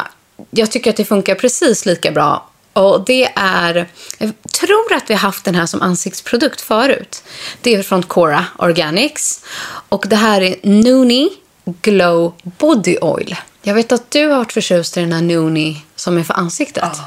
jag 0.50 0.70
tycker 0.70 0.90
att 0.90 0.96
det 0.96 1.04
funkar 1.04 1.34
precis 1.34 1.86
lika 1.86 2.10
bra. 2.10 2.48
Och 2.72 3.04
det 3.04 3.32
är, 3.36 3.88
jag 4.18 4.32
tror 4.60 4.92
att 4.92 5.10
vi 5.10 5.14
har 5.14 5.20
haft 5.20 5.44
den 5.44 5.54
här 5.54 5.66
som 5.66 5.82
ansiktsprodukt 5.82 6.60
förut. 6.60 7.22
Det 7.60 7.74
är 7.74 7.82
från 7.82 8.02
Cora 8.02 8.44
Organics. 8.58 9.44
Och 9.88 10.04
det 10.08 10.16
här 10.16 10.40
är 10.40 10.56
Noonie 10.62 11.30
Glow 11.64 12.34
Body 12.42 12.96
Oil. 13.00 13.36
Jag 13.66 13.74
vet 13.74 13.92
att 13.92 14.10
du 14.10 14.28
har 14.28 14.36
varit 14.38 14.52
förtjust 14.52 14.96
i 14.96 15.00
den 15.00 15.12
här 15.12 15.22
Noonie 15.22 15.76
som 15.96 16.18
är 16.18 16.22
för 16.22 16.34
ansiktet. 16.34 16.98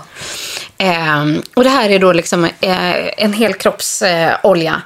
Ehm, 0.78 1.42
och 1.54 1.64
det 1.64 1.70
här 1.70 1.90
är 1.90 2.00
då 2.00 2.14
liksom 2.14 2.46
eh, 2.46 3.24
en 3.24 3.34
helkroppsolja. 3.34 4.82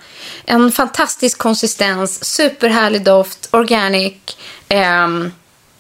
Eh, 0.45 0.55
en 0.55 0.71
fantastisk 0.71 1.38
konsistens, 1.38 2.25
superhärlig 2.25 3.03
doft, 3.03 3.49
organic. 3.51 4.13
ehm, 4.69 5.31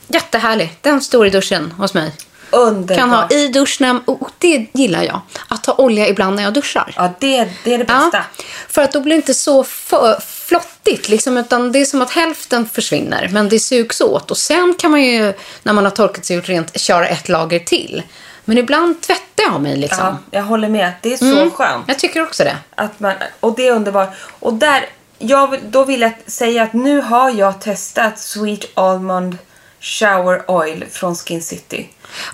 jättehärlig. 0.07 0.77
Den 0.81 1.01
står 1.01 1.27
i 1.27 1.29
duschen 1.29 1.71
hos 1.71 1.93
mig. 1.93 2.11
Underbart. 2.53 2.97
Kan 2.97 3.09
ha 3.09 3.27
i 3.29 3.47
duschen. 3.47 3.99
Och 4.05 4.29
det 4.37 4.67
gillar 4.73 5.03
jag. 5.03 5.21
Att 5.47 5.65
ha 5.65 5.73
olja 5.73 6.07
ibland 6.07 6.35
när 6.35 6.43
jag 6.43 6.53
duschar. 6.53 6.93
Ja, 6.95 7.13
det, 7.19 7.49
det 7.63 7.73
är 7.73 7.77
det 7.77 7.85
bästa. 7.85 8.09
Ja, 8.13 8.43
för 8.69 8.81
att 8.81 8.91
då 8.91 8.99
blir 8.99 9.13
det 9.13 9.17
inte 9.17 9.33
så 9.33 9.63
för, 9.63 10.19
flottigt. 10.21 11.09
Liksom, 11.09 11.37
utan 11.37 11.71
det 11.71 11.79
är 11.79 11.85
som 11.85 12.01
att 12.01 12.11
hälften 12.11 12.69
försvinner, 12.69 13.29
men 13.31 13.49
det 13.49 13.59
sugs 13.59 14.01
åt. 14.01 14.31
Och 14.31 14.37
sen 14.37 14.75
kan 14.79 14.91
man 14.91 15.03
ju, 15.03 15.33
när 15.63 15.73
man 15.73 15.83
har 15.83 15.91
torkat 15.91 16.25
sig 16.25 16.35
ut 16.37 16.49
rent, 16.49 16.79
köra 16.79 17.07
ett 17.07 17.29
lager 17.29 17.59
till. 17.59 18.03
Men 18.45 18.57
ibland 18.57 19.01
tvättar 19.01 19.43
jag 19.43 19.61
mig 19.61 19.75
liksom. 19.77 19.99
Ja, 20.31 20.37
jag 20.37 20.43
håller 20.43 20.69
med. 20.69 20.91
Det 21.01 21.13
är 21.13 21.17
så 21.17 21.25
Mm. 21.25 21.51
skönt. 21.51 21.83
Jag 21.87 21.99
tycker 21.99 22.23
också 22.23 22.43
det. 22.43 22.57
Att 22.75 22.99
man, 22.99 23.13
och 23.39 23.55
det 23.55 23.67
är 23.67 23.71
underbart. 23.71 24.09
Och 24.39 24.53
där, 24.53 24.85
jag 25.19 25.59
då 25.63 25.83
vill 25.83 26.01
jag 26.01 26.11
säga 26.25 26.63
att 26.63 26.73
nu 26.73 27.01
har 27.01 27.29
jag 27.29 27.61
testat 27.61 28.19
Sweet 28.19 28.65
Almond 28.73 29.37
Shower 29.83 30.51
Oil 30.51 30.85
från 30.91 31.15
Skin 31.15 31.41
City. 31.41 31.89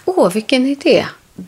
Åh, 0.05 0.31
vilken 0.31 0.65
idé. 0.65 1.05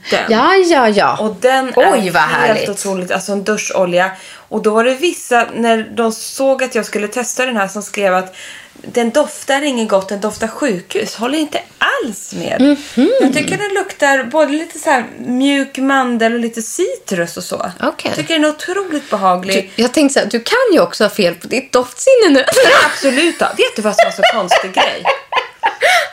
Den. 0.09 0.23
Ja, 0.29 0.55
ja, 0.55 0.89
ja. 0.89 1.17
Och 1.17 1.35
den 1.35 1.73
Oj, 1.75 1.83
är 1.83 2.01
helt 2.01 2.15
härligt. 2.15 2.69
otroligt. 2.69 3.11
Alltså 3.11 3.31
en 3.31 3.43
duscholja. 3.43 4.11
Och 4.49 4.61
då 4.61 4.73
var 4.73 4.83
det 4.83 4.95
vissa, 4.95 5.47
när 5.55 5.91
de 5.95 6.11
såg 6.11 6.63
att 6.63 6.75
jag 6.75 6.85
skulle 6.85 7.07
testa 7.07 7.45
den 7.45 7.57
här, 7.57 7.67
som 7.67 7.81
skrev 7.81 8.15
att 8.15 8.35
den 8.73 9.09
doftar 9.09 9.61
inget 9.61 9.89
gott, 9.89 10.09
den 10.09 10.21
doftar 10.21 10.47
sjukhus. 10.47 11.15
Håller 11.15 11.37
inte 11.37 11.61
alls 11.77 12.33
med. 12.33 12.61
Mhm. 12.61 13.11
Jag 13.21 13.33
tycker 13.33 13.57
den 13.57 13.73
luktar 13.73 14.23
både 14.23 14.51
lite 14.51 14.79
så 14.79 15.03
mjuk 15.19 15.77
mandel 15.77 16.33
och 16.33 16.39
lite 16.39 16.61
citrus 16.61 17.37
och 17.37 17.43
så. 17.43 17.71
Okej. 17.81 18.11
Jag 18.11 18.15
tycker 18.15 18.33
den 18.33 18.43
är 18.43 18.49
otroligt 18.49 19.09
behaglig. 19.09 19.71
Du, 19.75 19.81
jag 19.83 19.93
tänkte 19.93 20.13
så 20.13 20.19
här, 20.19 20.27
du 20.27 20.39
kan 20.39 20.73
ju 20.73 20.79
också 20.79 21.03
ha 21.03 21.09
fel 21.09 21.35
på 21.35 21.47
ditt 21.47 21.71
doftsinne 21.71 22.29
nu. 22.29 22.45
Absolut. 22.85 23.39
då. 23.39 23.45
Vet 23.45 23.75
du 23.75 23.81
vad 23.81 23.95
som 23.95 24.05
var 24.05 24.11
så 24.11 24.37
konstig 24.37 24.73
grej? 24.73 25.03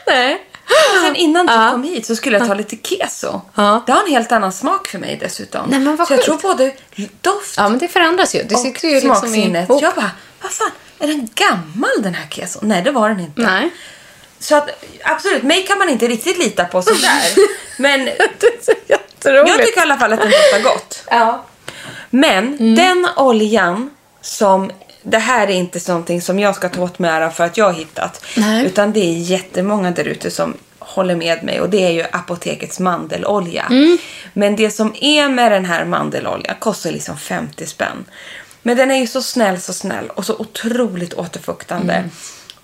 Nej. 0.06 0.44
Och 0.94 1.00
sen 1.04 1.16
innan 1.16 1.46
du 1.46 1.52
kom 1.70 1.82
hit 1.82 2.06
så 2.06 2.16
skulle 2.16 2.38
jag 2.38 2.48
ta 2.48 2.54
lite 2.54 2.76
keso. 2.76 3.40
Ja. 3.54 3.82
Det 3.86 3.92
har 3.92 4.02
en 4.02 4.10
helt 4.10 4.32
annan 4.32 4.52
smak 4.52 4.88
för 4.88 4.98
mig 4.98 5.18
dessutom. 5.20 5.70
Nej, 5.70 5.78
men 5.80 5.96
vad 5.96 6.08
så 6.08 6.14
jag 6.14 6.22
tror 6.22 6.36
både 6.36 6.72
doft 7.20 7.54
Ja, 7.56 7.68
men 7.68 7.78
det 7.78 7.88
förändras 7.88 8.34
ju. 8.34 8.42
Det 8.42 8.54
och 8.54 8.60
sitter 8.60 8.88
ju 8.88 8.94
liksom 8.94 9.10
i... 9.10 9.18
smaksinnet. 9.18 9.68
Jag 9.68 9.94
bara, 9.94 10.10
vad 10.42 10.50
fan, 10.52 10.70
är 10.98 11.06
den 11.06 11.28
gammal 11.34 11.90
den 12.02 12.14
här 12.14 12.26
keson? 12.30 12.68
Nej, 12.68 12.82
det 12.82 12.90
var 12.90 13.08
den 13.08 13.20
inte. 13.20 13.42
Nej. 13.42 13.70
Så 14.40 14.56
att, 14.56 14.84
absolut, 15.04 15.42
mig 15.42 15.66
kan 15.66 15.78
man 15.78 15.88
inte 15.88 16.08
riktigt 16.08 16.38
lita 16.38 16.64
på 16.64 16.82
sådär. 16.82 17.22
men 17.76 18.04
det 18.04 18.20
är 18.46 18.64
så 18.64 18.72
jätteroligt. 18.86 19.48
jag 19.58 19.66
tycker 19.66 19.80
i 19.80 19.82
alla 19.82 19.98
fall 19.98 20.12
att 20.12 20.20
den 20.20 20.30
doftar 20.30 20.62
gott. 20.74 21.02
Ja. 21.10 21.44
Men 22.10 22.46
Mm. 22.58 22.74
den 22.74 23.06
oljan 23.16 23.90
som... 24.20 24.70
Det 25.10 25.18
här 25.18 25.46
är 25.46 25.54
inte 25.54 25.80
någonting 25.88 26.22
som 26.22 26.38
jag 26.38 26.54
ska 26.54 26.68
ta 26.68 26.82
åt 26.82 26.98
mig 26.98 27.10
äran 27.10 27.32
för 27.32 27.44
att 27.44 27.56
jag 27.56 27.64
har 27.64 27.72
hittat. 27.72 28.24
Nej. 28.36 28.66
Utan 28.66 28.92
det 28.92 29.00
är 29.00 29.18
jättemånga 29.18 29.90
där 29.90 30.04
ute 30.04 30.30
som 30.30 30.56
håller 30.78 31.16
med 31.16 31.44
mig. 31.44 31.60
Och 31.60 31.70
det 31.70 31.84
är 31.84 31.90
ju 31.90 32.04
apotekets 32.12 32.80
mandelolja. 32.80 33.66
Mm. 33.70 33.98
Men 34.32 34.56
det 34.56 34.70
som 34.70 34.94
är 35.00 35.28
med 35.28 35.52
den 35.52 35.64
här 35.64 35.84
mandeloljan 35.84 36.56
kostar 36.58 36.90
liksom 36.90 37.16
50 37.18 37.66
spänn. 37.66 38.04
Men 38.62 38.76
den 38.76 38.90
är 38.90 38.96
ju 38.96 39.06
så 39.06 39.22
snäll, 39.22 39.60
så 39.60 39.72
snäll 39.72 40.10
och 40.10 40.26
så 40.26 40.36
otroligt 40.36 41.14
återfuktande. 41.14 41.94
Mm. 41.94 42.10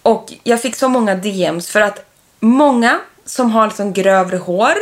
Och 0.03 0.33
jag 0.45 0.63
fick 0.63 0.77
så 0.77 0.89
många 0.89 1.15
DMs 1.15 1.71
för 1.71 1.81
att 1.81 2.05
många 2.41 3.01
som 3.25 3.51
har 3.51 3.67
liksom 3.67 3.93
grövre 3.93 4.37
hår, 4.37 4.75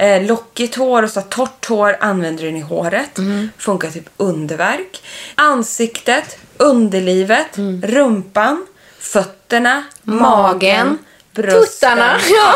eh, 0.00 0.22
lockigt 0.22 0.74
hår 0.76 1.02
och 1.02 1.10
så 1.10 1.20
torrt 1.20 1.66
hår 1.66 1.96
använder 2.00 2.44
den 2.44 2.56
i 2.56 2.60
håret. 2.60 3.18
Mm. 3.18 3.50
Funkar 3.58 3.90
typ 3.90 4.08
underverk. 4.16 5.02
Ansiktet, 5.34 6.38
underlivet, 6.56 7.46
rumpan, 7.82 8.66
fötterna, 8.98 9.84
magen, 10.02 10.22
Magen, 10.22 10.98
brösten. 11.34 11.60
tuttarna. 11.66 12.18
Ja. 12.32 12.54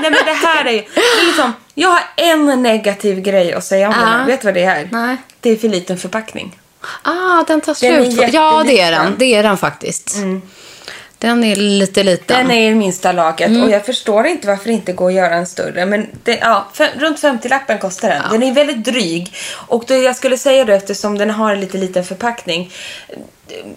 Nej 0.00 0.10
men 0.10 0.24
det 0.24 0.32
här 0.46 0.64
är 0.64 0.70
ju, 0.72 0.78
är 0.78 1.26
liksom, 1.26 1.52
jag 1.74 1.88
har 1.88 2.02
en 2.16 2.62
negativ 2.62 3.20
grej 3.20 3.52
att 3.52 3.64
säga 3.64 3.88
om 3.88 3.94
den 3.94 4.08
här. 4.08 4.26
Vet 4.26 4.40
du 4.40 4.46
vad 4.46 4.54
det 4.54 4.64
är? 4.64 4.88
Nej. 4.92 5.16
Det 5.40 5.50
är 5.50 5.56
för 5.56 5.68
liten 5.68 5.98
förpackning. 5.98 6.58
Ah, 7.02 7.44
den 7.46 7.60
tar 7.60 7.76
Den 7.80 8.12
slut. 8.12 8.32
ja, 8.32 8.62
det 8.66 8.80
är 8.80 8.90
den. 8.92 9.14
Det 9.18 9.34
är 9.34 9.42
den 9.42 9.56
faktiskt. 9.56 10.16
Den 11.26 11.44
är 11.44 11.56
lite 11.56 12.02
liten. 12.02 12.36
Den 12.46 12.50
är 12.56 12.70
i 12.70 12.74
minsta 12.74 13.12
laget 13.12 13.48
Mm. 13.48 13.62
och 13.62 13.70
jag 13.70 13.86
förstår 13.86 14.26
inte 14.26 14.46
varför 14.46 14.64
det 14.64 14.72
inte 14.72 14.92
går 14.92 15.08
att 15.08 15.14
göra 15.14 15.34
en 15.34 15.46
större. 15.46 15.86
Men 15.86 16.06
det, 16.24 16.38
ja, 16.42 16.66
runt 16.96 17.20
50-lappen 17.22 17.78
kostar 17.78 18.08
den. 18.08 18.22
Den 18.30 18.42
är 18.42 18.52
väldigt 18.54 18.84
dryg. 18.84 19.34
Och 19.52 19.84
det 19.86 19.98
jag 19.98 20.16
skulle 20.16 20.38
säga 20.38 20.64
då 20.64 20.72
eftersom 20.72 21.18
den 21.18 21.30
har 21.30 21.52
en 21.52 21.60
lite 21.60 21.78
liten 21.78 22.04
förpackning. 22.04 22.72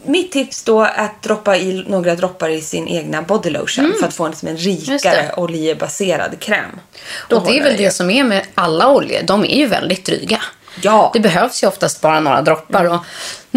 Mitt 0.06 0.32
tips 0.32 0.64
då 0.64 0.82
är 0.84 1.00
att 1.06 1.24
droppa 1.24 1.58
i 1.58 1.86
några 1.88 2.16
droppar 2.16 2.50
i 2.50 2.62
sin 2.62 2.88
egna 2.88 3.22
body 3.22 3.50
lotion 3.50 3.94
för 4.00 4.08
att 4.08 4.14
få 4.14 4.24
en, 4.26 4.32
liksom 4.32 4.48
en 4.48 4.58
Mm. 4.58 4.68
Rikare 4.80 5.16
det. 5.22 5.34
oljebaserad 5.38 6.40
kräm. 6.40 6.80
Då 7.30 7.36
Och 7.38 7.44
det 7.48 7.58
är 7.58 7.64
väl 7.64 7.72
ju. 7.72 7.78
det 7.78 7.92
som 7.92 8.10
är 8.10 8.24
med 8.24 8.42
alla 8.56 8.88
oljor. 8.92 9.20
De 9.24 9.44
är 9.46 9.58
ju 9.58 9.66
väldigt 9.68 10.06
dryga. 10.06 10.42
Ja. 10.82 11.12
Det 11.14 11.20
behövs 11.20 11.64
ju 11.64 11.68
oftast 11.68 12.02
bara 12.02 12.20
några 12.20 12.42
droppar. 12.42 12.86
Och 12.86 13.00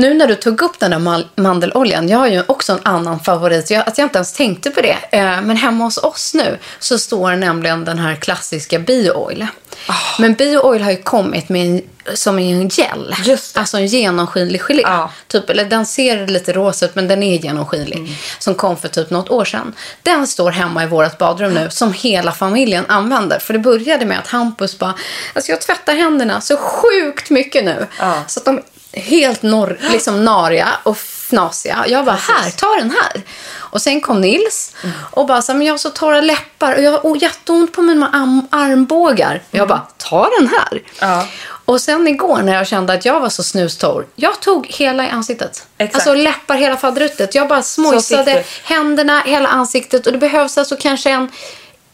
nu 0.00 0.14
när 0.14 0.26
du 0.26 0.34
tog 0.34 0.62
upp 0.62 0.78
den 0.78 0.90
där 0.90 1.24
mandeloljan. 1.40 2.08
Jag 2.08 2.18
har 2.18 2.26
ju 2.26 2.42
också 2.46 2.72
en 2.72 2.80
annan 2.82 3.20
favorit. 3.20 3.70
Jag, 3.70 3.88
att 3.88 3.98
jag 3.98 4.04
inte 4.04 4.18
ens 4.18 4.32
tänkte 4.32 4.70
på 4.70 4.80
det. 4.80 4.98
Eh, 5.10 5.42
men 5.42 5.56
hemma 5.56 5.84
hos 5.84 5.98
oss 5.98 6.34
nu 6.34 6.58
så 6.78 6.98
står 6.98 7.36
nämligen 7.36 7.84
den 7.84 7.98
här 7.98 8.14
klassiska 8.14 8.78
bio-oil. 8.78 9.46
Ah. 9.86 9.94
Men 10.18 10.34
bio-oil 10.34 10.82
har 10.82 10.90
ju 10.90 11.02
kommit 11.02 11.48
med 11.48 11.66
en, 11.66 11.82
som 12.14 12.38
en 12.38 12.68
gel. 12.68 13.14
Alltså 13.54 13.76
en 13.76 13.86
genomskinlig 13.86 14.60
gelé. 14.60 14.82
Ja. 14.82 15.10
Typ, 15.28 15.50
eller 15.50 15.64
den 15.64 15.86
ser 15.86 16.26
lite 16.26 16.52
rosa 16.52 16.86
ut 16.86 16.94
men 16.94 17.08
den 17.08 17.22
är 17.22 17.38
genomskinlig. 17.38 18.18
Som 18.38 18.54
kom 18.54 18.76
för 18.76 18.88
typ 18.88 19.10
något 19.10 19.30
år 19.30 19.44
sedan. 19.44 19.74
Den 20.02 20.26
står 20.26 20.50
hemma 20.50 20.84
i 20.84 20.86
vårt 20.86 21.18
badrum 21.18 21.54
nu 21.54 21.70
som 21.70 21.92
hela 21.92 22.32
familjen 22.32 22.84
använder. 22.88 23.38
För 23.38 23.52
det 23.52 23.58
började 23.58 24.06
med 24.06 24.18
att 24.18 24.28
Hampus 24.28 24.78
bara, 24.78 24.94
alltså 25.34 25.52
jag 25.52 25.60
tvättar 25.60 25.94
händerna 25.94 26.40
så 26.40 26.56
sjukt 26.56 27.30
mycket 27.30 27.64
nu. 27.64 27.86
Ja. 27.98 28.22
Så 28.26 28.40
att 28.40 28.44
de 28.44 28.62
helt 28.92 29.42
norr, 29.42 29.79
liksom 29.90 30.24
nariga 30.24 30.68
och 30.83 30.96
fnasiga. 30.98 31.85
Jag 31.88 32.05
bara, 32.05 32.16
här, 32.16 32.50
ta 32.50 32.74
den 32.74 32.90
här. 32.90 33.22
Och 33.53 33.83
sen 33.83 34.00
kom 34.00 34.20
Nils 34.20 34.72
och 35.11 35.26
bara, 35.26 35.42
så 35.42 35.53
här, 35.53 35.59
men 35.59 35.66
jag 35.66 35.74
har 35.74 35.79
så 35.79 35.90
torra 35.90 36.20
läppar 36.20 36.74
och 36.74 36.83
jag 36.83 36.90
har 36.90 36.98
oh, 36.98 37.22
jätteont 37.22 37.72
på 37.72 37.83
mina 37.83 38.09
arm, 38.09 38.46
armbågar. 38.50 39.42
Jag 39.50 39.68
bara, 39.68 39.87
ta 39.96 40.31
den 40.38 40.48
här. 40.48 40.83
Ja. 41.00 41.26
Och 41.64 41.81
sen 41.81 42.09
igår 42.09 42.42
när 42.42 42.55
jag 42.55 42.66
kände 42.66 42.92
att 42.92 43.05
jag 43.05 43.20
var 43.20 43.29
så 43.29 43.42
snustorr. 43.42 44.07
Jag 44.14 44.40
tog 44.40 44.66
hela 44.66 45.07
i 45.07 45.09
ansiktet. 45.09 45.66
Exakt. 45.79 45.94
Alltså 45.94 46.14
läppar, 46.22 46.57
hela 46.57 46.76
fadruttet. 46.76 47.35
Jag 47.35 47.48
bara 47.48 47.62
smojsade 47.62 48.44
händerna, 48.64 49.20
hela 49.20 49.48
ansiktet. 49.48 50.07
Och 50.07 50.12
det 50.12 50.18
behövs 50.18 50.59
alltså 50.59 50.76
kanske 50.76 51.11
en, 51.11 51.31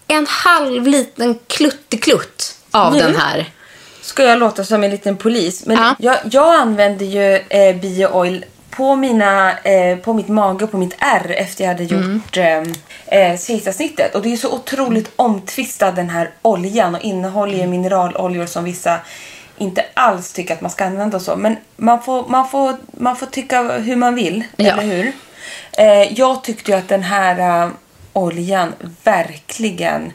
en 0.06 0.26
halv 0.26 0.86
liten 0.86 1.38
klutteklutt 1.46 2.54
av 2.70 2.92
Nu? 2.92 2.98
den 2.98 3.16
här. 3.16 3.50
Ska 4.06 4.22
jag 4.24 4.38
låta 4.38 4.64
som 4.64 4.84
en 4.84 4.90
liten 4.90 5.16
polis. 5.16 5.66
Men 5.66 5.76
Ja. 5.76 5.94
jag, 5.98 6.16
jag 6.30 6.54
använder 6.54 7.06
ju 7.06 7.34
eh, 7.48 7.76
bio-oil 7.76 8.44
på, 8.70 8.96
mina, 8.96 9.58
eh, 9.58 9.98
på 9.98 10.12
mitt 10.12 10.28
mage 10.28 10.64
och 10.64 10.70
på 10.70 10.78
mitt 10.78 10.96
ärr 10.98 11.30
efter 11.30 11.64
jag 11.64 11.68
hade 11.68 11.84
gjort 11.84 12.36
eh, 12.36 12.62
eh, 13.20 13.38
kejsarsnittet. 13.38 14.14
Och 14.14 14.22
det 14.22 14.32
är 14.32 14.36
så 14.36 14.52
otroligt 14.54 15.10
omtvistad 15.16 15.90
den 15.90 16.10
här 16.10 16.30
oljan 16.42 16.94
och 16.94 17.00
innehåller 17.00 17.58
ju 17.58 17.66
mineraloljor 17.66 18.46
som 18.46 18.64
vissa 18.64 18.98
inte 19.58 19.84
alls 19.94 20.32
tycker 20.32 20.54
att 20.54 20.60
man 20.60 20.70
ska 20.70 20.84
använda 20.84 21.16
och 21.16 21.22
så. 21.22 21.36
Men 21.36 21.56
man 21.76 22.02
får, 22.02 22.28
man 22.28 22.48
får, 22.48 22.76
man 22.90 23.16
får 23.16 23.26
tycka 23.26 23.62
hur 23.62 23.96
man 23.96 24.14
vill, 24.14 24.44
Ja. 24.56 24.72
eller 24.72 24.82
hur? 24.82 25.12
Eh, 25.72 26.12
jag 26.18 26.44
tyckte 26.44 26.70
ju 26.70 26.76
att 26.78 26.88
den 26.88 27.02
här 27.02 27.62
eh, 27.64 27.70
oljan 28.12 28.72
verkligen 29.04 30.12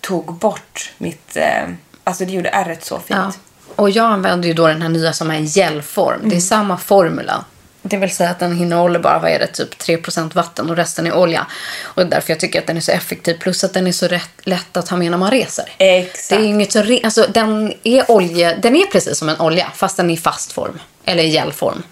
tog 0.00 0.34
bort 0.34 0.92
mitt... 0.98 1.36
Eh, 1.36 1.62
alltså 2.04 2.24
det 2.24 2.32
gjorde 2.32 2.48
ärret 2.48 2.84
så 2.84 2.96
fint. 2.98 3.10
Ja. 3.10 3.32
Och 3.76 3.90
jag 3.90 4.06
använder 4.06 4.48
ju 4.48 4.54
då 4.54 4.66
den 4.66 4.82
här 4.82 4.88
nya 4.88 5.12
som 5.12 5.30
är 5.30 5.34
en 5.34 5.44
gelform. 5.46 6.20
Det 6.28 6.36
är 6.36 6.40
samma 6.40 6.78
formula. 6.78 7.44
Det 7.82 7.96
vill 7.96 8.10
säga 8.14 8.30
att 8.30 8.38
den 8.38 8.58
innehåller 8.58 8.98
bara, 8.98 9.18
vad 9.18 9.30
är 9.30 9.38
det, 9.38 9.46
typ 9.46 9.74
3% 9.80 10.34
vatten 10.34 10.70
och 10.70 10.76
resten 10.76 11.06
är 11.06 11.16
olja. 11.16 11.46
Och 11.82 12.06
därför 12.06 12.30
jag 12.30 12.40
tycker 12.40 12.58
att 12.58 12.66
den 12.66 12.76
är 12.76 12.80
så 12.80 12.92
effektiv. 12.92 13.38
Plus 13.38 13.64
att 13.64 13.72
den 13.74 13.86
är 13.86 13.92
så 13.92 14.06
rätt, 14.08 14.30
lätt 14.42 14.76
att 14.76 14.88
ha 14.88 14.96
med 14.96 15.10
när 15.10 15.18
man 15.18 15.30
reser. 15.30 15.64
Exakt. 15.78 16.28
Det 16.28 16.34
är 16.34 16.48
inget 16.48 16.72
så 16.72 16.78
re- 16.82 17.00
alltså, 17.04 17.26
den 17.28 17.72
är 17.82 18.10
olje, 18.10 18.56
den 18.56 18.76
är 18.76 18.86
precis 18.86 19.18
som 19.18 19.28
en 19.28 19.40
olja 19.40 19.70
fast 19.74 19.96
den 19.96 20.10
är 20.10 20.14
i 20.14 20.16
fast 20.16 20.52
form. 20.52 20.78
Eller 21.04 21.22
i 21.22 21.28
gelform. 21.28 21.82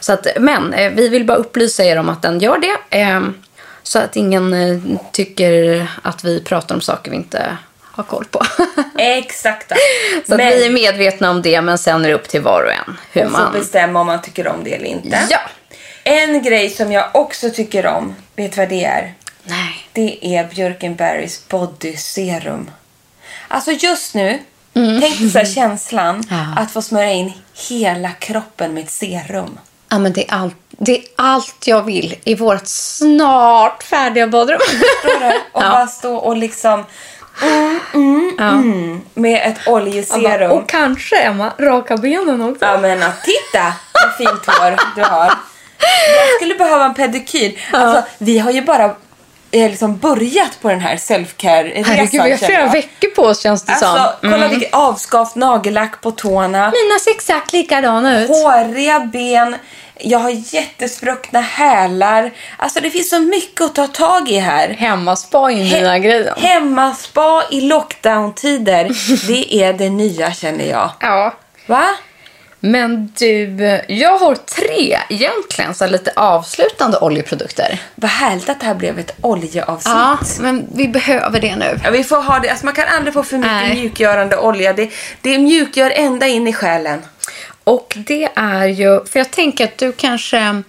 Så 0.00 0.12
att, 0.12 0.26
men 0.38 0.74
eh, 0.74 0.92
vi 0.92 1.08
vill 1.08 1.24
bara 1.24 1.38
upplysa 1.38 1.84
er 1.84 1.96
om 1.96 2.08
att 2.08 2.22
den 2.22 2.40
gör 2.40 2.58
det. 2.58 2.98
Eh, 3.00 3.20
så 3.82 3.98
att 3.98 4.16
ingen 4.16 4.54
eh, 4.54 4.98
tycker 5.12 5.86
att 6.02 6.24
vi 6.24 6.40
pratar 6.40 6.74
om 6.74 6.80
saker 6.80 7.10
vi 7.10 7.16
inte 7.16 7.56
har 7.92 8.04
koll 8.04 8.24
på. 8.24 8.42
Exakt. 8.98 9.72
Så 10.28 10.36
Men 10.36 10.48
vi 10.48 10.66
är 10.66 10.70
medvetna 10.70 11.30
om 11.30 11.42
det, 11.42 11.60
men 11.60 11.78
sen 11.78 12.04
är 12.04 12.08
det 12.08 12.14
upp 12.14 12.28
till 12.28 12.40
var 12.40 12.62
och 12.62 12.72
en 12.72 12.96
hur 13.12 13.24
och 13.24 13.30
får 13.30 13.38
man... 13.38 13.52
bestämma 13.52 14.00
om 14.00 14.06
man 14.06 14.22
tycker 14.22 14.48
om 14.48 14.64
det 14.64 14.74
eller 14.74 14.86
inte. 14.86 15.26
Ja. 15.30 15.38
En 16.04 16.42
grej 16.42 16.70
som 16.70 16.92
jag 16.92 17.10
också 17.14 17.50
tycker 17.50 17.86
om, 17.86 18.14
vet 18.36 18.52
du 18.52 18.56
vad 18.60 18.68
det 18.68 18.84
är? 18.84 19.14
Nej. 19.44 19.86
Det 19.92 20.36
är 20.36 20.44
Björkenberrys 20.44 21.48
body 21.48 21.96
serum. 21.96 22.70
Alltså 23.48 23.70
just 23.72 24.14
nu, 24.14 24.38
tänk 24.74 25.18
dig 25.18 25.30
så 25.46 25.54
känslan 25.54 26.14
Mm. 26.14 26.24
Ja. 26.56 26.62
att 26.62 26.70
få 26.72 26.82
smörja 26.82 27.12
in 27.12 27.32
hela 27.68 28.10
kroppen 28.10 28.74
med 28.74 28.84
ett 28.84 28.90
serum. 28.90 29.58
Ja, 29.88 29.98
men 29.98 30.12
det 30.12 30.30
är, 30.30 30.34
allt, 30.34 30.56
det 30.70 30.96
är 30.98 31.04
allt 31.16 31.66
jag 31.66 31.82
vill 31.82 32.16
i 32.24 32.34
vårt 32.34 32.66
snart 32.66 33.82
färdiga 33.82 34.26
badrum. 34.26 34.58
Förstår 34.68 35.20
du? 35.20 35.26
Och 35.52 35.62
Ja. 35.62 35.70
bara 35.70 35.86
stå 35.86 36.16
och 36.16 36.36
liksom 36.36 36.84
mm, 37.42 37.80
mm, 37.94 38.38
mm, 38.38 39.00
med 39.14 39.42
ett 39.44 39.68
oljeserum. 39.68 40.50
Och 40.50 40.68
kanske, 40.68 41.16
Emma, 41.16 41.52
raka 41.58 41.96
benen 41.96 42.42
också. 42.42 42.64
Ja 42.64 42.78
men 42.80 42.98
titta 42.98 43.72
vad 43.92 44.16
fint 44.16 44.46
hår 44.46 44.76
du 44.96 45.02
har. 45.02 45.32
Jag 46.16 46.36
skulle 46.36 46.54
behöva 46.54 46.84
en 46.84 46.94
pedikyr. 46.94 47.60
Alltså, 47.70 48.02
vi 48.18 48.38
har 48.38 48.50
ju 48.50 48.62
bara 48.62 48.94
liksom 49.52 49.96
börjat 49.98 50.58
på 50.62 50.68
den 50.68 50.80
här 50.80 50.96
self-care-resan. 50.96 51.84
Herregud, 51.84 52.22
vi 52.24 52.30
har 52.30 52.36
flera 52.36 52.66
veckor 52.66 53.08
på 53.14 53.22
oss 53.22 53.42
känns 53.42 53.62
det 53.62 53.72
Alltså, 53.72 53.86
som. 53.86 54.04
kolla 54.20 54.36
Mm. 54.36 54.50
vilket 54.50 54.74
avskavt 54.74 55.34
nagellack 55.34 56.00
på 56.00 56.10
tårna. 56.10 56.70
Mina 56.70 56.98
ser 57.04 57.10
exakt 57.10 57.52
likadana 57.52 58.20
ut. 58.20 58.28
Håriga 58.28 59.00
ben. 59.00 59.56
Jag 60.02 60.18
har 60.18 60.54
jättespruckna 60.54 61.40
hälar. 61.40 62.30
Alltså 62.56 62.80
det 62.80 62.90
finns 62.90 63.10
så 63.10 63.18
mycket 63.18 63.60
att 63.60 63.74
ta 63.74 63.86
tag 63.86 64.28
i 64.28 64.38
här. 64.38 64.68
Hemmaspa 64.68 65.52
är 65.52 65.54
nya 65.80 65.98
grejen. 65.98 66.34
Hemmaspa 66.38 67.42
i 67.50 67.60
lockdown-tider. 67.60 68.88
det 69.26 69.54
är 69.62 69.72
det 69.72 69.90
nya 69.90 70.32
känner 70.32 70.64
jag. 70.64 70.90
Ja. 71.00 71.34
Va? 71.66 71.84
Men 72.60 73.12
du, 73.18 73.56
jag 73.88 74.18
har 74.18 74.34
tre 74.34 74.98
egentligen 75.08 75.74
så 75.74 75.86
lite 75.86 76.12
avslutande 76.16 76.98
oljeprodukter. 76.98 77.80
Vad 77.94 78.10
härligt 78.10 78.48
att 78.48 78.60
det 78.60 78.66
här 78.66 78.74
blev 78.74 78.98
ett 78.98 79.14
oljeavsnitt. 79.20 79.94
Ja, 79.94 80.18
men 80.40 80.68
vi 80.74 80.88
behöver 80.88 81.40
det 81.40 81.56
nu. 81.56 81.80
Ja, 81.84 81.90
vi 81.90 82.04
får 82.04 82.22
ha 82.22 82.38
det. 82.38 82.48
Alltså, 82.48 82.64
man 82.64 82.74
kan 82.74 82.88
aldrig 82.88 83.14
få 83.14 83.22
för 83.22 83.36
mycket 83.36 83.52
Nej. 83.52 83.74
mjukgörande 83.74 84.36
olja. 84.36 84.72
Det, 84.72 84.90
det 85.20 85.38
mjukgör 85.38 85.92
ända 85.94 86.26
in 86.26 86.46
i 86.48 86.52
själen. 86.52 87.02
Och 87.64 87.96
det 87.96 88.28
är 88.34 88.66
ju, 88.66 89.04
för 89.04 89.18
jag 89.18 89.30
tänker 89.30 89.64
att 89.64 89.78
du 89.78 89.92
kanske, 89.92 90.62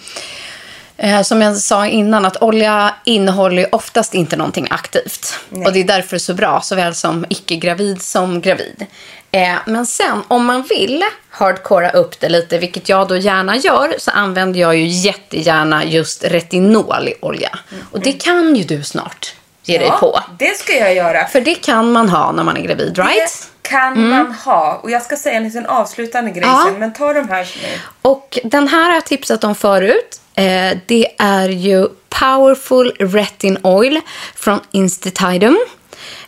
eh, 1.02 1.22
som 1.22 1.42
jag 1.42 1.58
sa 1.58 1.88
innan, 1.88 2.26
att 2.26 2.42
olja 2.42 2.96
innehåller 3.06 3.62
ju 3.62 3.68
oftast 3.72 4.14
inte 4.14 4.36
någonting 4.36 4.68
aktivt. 4.70 5.40
Och 5.50 5.74
det 5.74 5.80
är 5.80 5.84
därför 5.84 6.10
det 6.10 6.18
är 6.18 6.20
så 6.20 6.34
bra, 6.34 6.62
såväl 6.62 6.96
som 6.96 7.26
icke-gravid 7.30 8.02
som 8.02 8.42
gravid. 8.42 8.86
Eh, 9.32 9.56
men 9.66 9.86
sen, 9.86 10.22
om 10.28 10.46
man 10.46 10.62
vill 10.62 11.04
hardcora 11.30 11.90
upp 11.90 12.20
det 12.20 12.30
lite, 12.30 12.58
vilket 12.58 12.90
jag 12.90 13.08
då 13.08 13.16
gärna 13.16 13.58
gör, 13.58 13.96
så 13.98 14.12
använder 14.12 14.60
jag 14.60 14.78
ju 14.78 14.88
jättegärna 14.88 15.86
just 15.86 16.24
retinol 16.24 17.08
i 17.08 17.14
olja. 17.22 17.60
Och 17.92 18.00
det 18.00 18.12
kan 18.12 18.56
ju 18.56 18.64
du 18.64 18.84
snart 18.84 19.34
ge 19.64 19.78
dig 19.78 19.92
på. 20.00 20.20
det 20.40 20.58
ska 20.58 20.74
jag 20.74 20.96
göra. 20.96 21.26
För 21.26 21.42
det 21.42 21.56
kan 21.56 21.92
man 21.92 22.10
ha 22.10 22.32
när 22.32 22.44
man 22.44 22.58
är 22.58 22.62
gravid, 22.62 22.98
right? 22.98 23.50
Det 23.62 23.70
kan 23.70 24.10
man 24.10 24.32
ha. 24.32 24.80
Och 24.84 24.92
jag 24.92 25.02
ska 25.02 25.16
säga 25.16 25.38
en 25.38 25.44
liten 25.44 25.66
avslutande 25.66 26.32
grej 26.32 26.44
Ja. 26.46 26.64
sen, 26.68 26.80
men 26.80 26.94
ta 26.94 27.14
de 27.14 27.30
här 27.30 27.48
nu. 27.62 27.68
Och 28.02 28.40
den 28.44 28.68
här 28.68 28.84
har 28.86 28.94
jag 28.94 29.06
tipsat 29.06 29.44
om 29.44 29.56
förut. 29.56 30.22
Eh, 30.36 30.78
det 30.88 31.08
är 31.20 31.50
ju 31.50 31.88
Powerful 32.10 32.96
Retin 33.00 33.58
Oil 33.64 34.02
från 34.36 34.60
Institutum. 34.72 35.60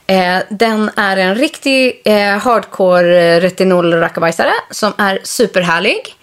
Eh, 0.08 0.38
den 0.50 0.92
är 0.96 1.18
en 1.18 1.36
riktig 1.36 2.02
eh, 2.06 2.38
hardcore 2.38 3.40
retinol-rackabajsare 3.40 4.52
som 4.72 4.94
är 4.98 5.20
superhärlig. 5.24 6.16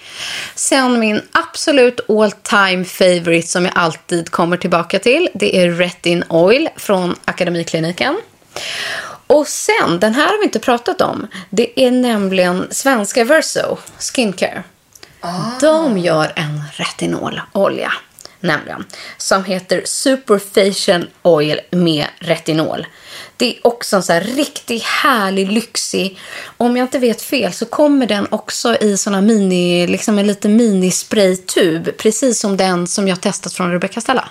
Sen 0.55 0.99
min 1.01 1.23
absolut 1.33 2.01
all 2.11 2.33
time 2.33 2.85
favorite 2.85 3.49
som 3.49 3.65
jag 3.65 3.73
alltid 3.77 4.31
kommer 4.31 4.57
tillbaka 4.57 4.99
till. 4.99 5.29
Det 5.35 5.57
är 5.63 5.71
Retin 5.71 6.25
Oil 6.29 6.69
från 6.77 7.15
Akademikliniken. 7.25 8.21
Och 9.27 9.49
sen, 9.49 10.01
den 10.01 10.15
här 10.15 10.27
har 10.27 10.39
vi 10.39 10.45
inte 10.45 10.59
pratat 10.59 11.01
om. 11.01 11.27
Det 11.51 11.81
är 11.81 11.91
nämligen 11.91 12.67
svenska 12.71 13.25
Verso 13.25 13.77
Skincare. 13.99 14.63
De 15.61 15.99
gör 15.99 16.33
en 16.37 16.63
retinololja, 16.73 17.93
nämligen, 18.41 18.85
som 19.17 19.45
heter 19.45 19.83
Superfacial 19.85 21.11
Oil 21.23 21.61
med 21.71 22.07
retinol. 22.19 22.87
Det 23.41 23.57
är 23.57 23.67
också 23.67 23.97
en 23.97 24.03
så 24.03 24.13
här 24.13 24.21
riktigt 24.21 24.83
härlig, 24.83 25.53
lyxig. 25.53 26.19
Om 26.57 26.77
jag 26.77 26.85
inte 26.85 26.99
vet 26.99 27.23
fel 27.23 27.53
så 27.53 27.67
kommer 27.67 28.07
den 28.07 28.27
också 28.31 28.77
i 28.77 28.97
såna 28.97 29.21
mini, 29.21 29.87
liksom 29.87 30.19
en 30.19 30.27
liten 30.27 30.57
minispraytub. 30.57 31.97
Precis 31.97 32.41
som 32.41 32.57
den 32.57 32.87
som 32.87 33.09
jag 33.09 33.21
testat 33.21 33.53
från 33.53 33.73
Rebecca 33.73 34.01
Stella. 34.01 34.29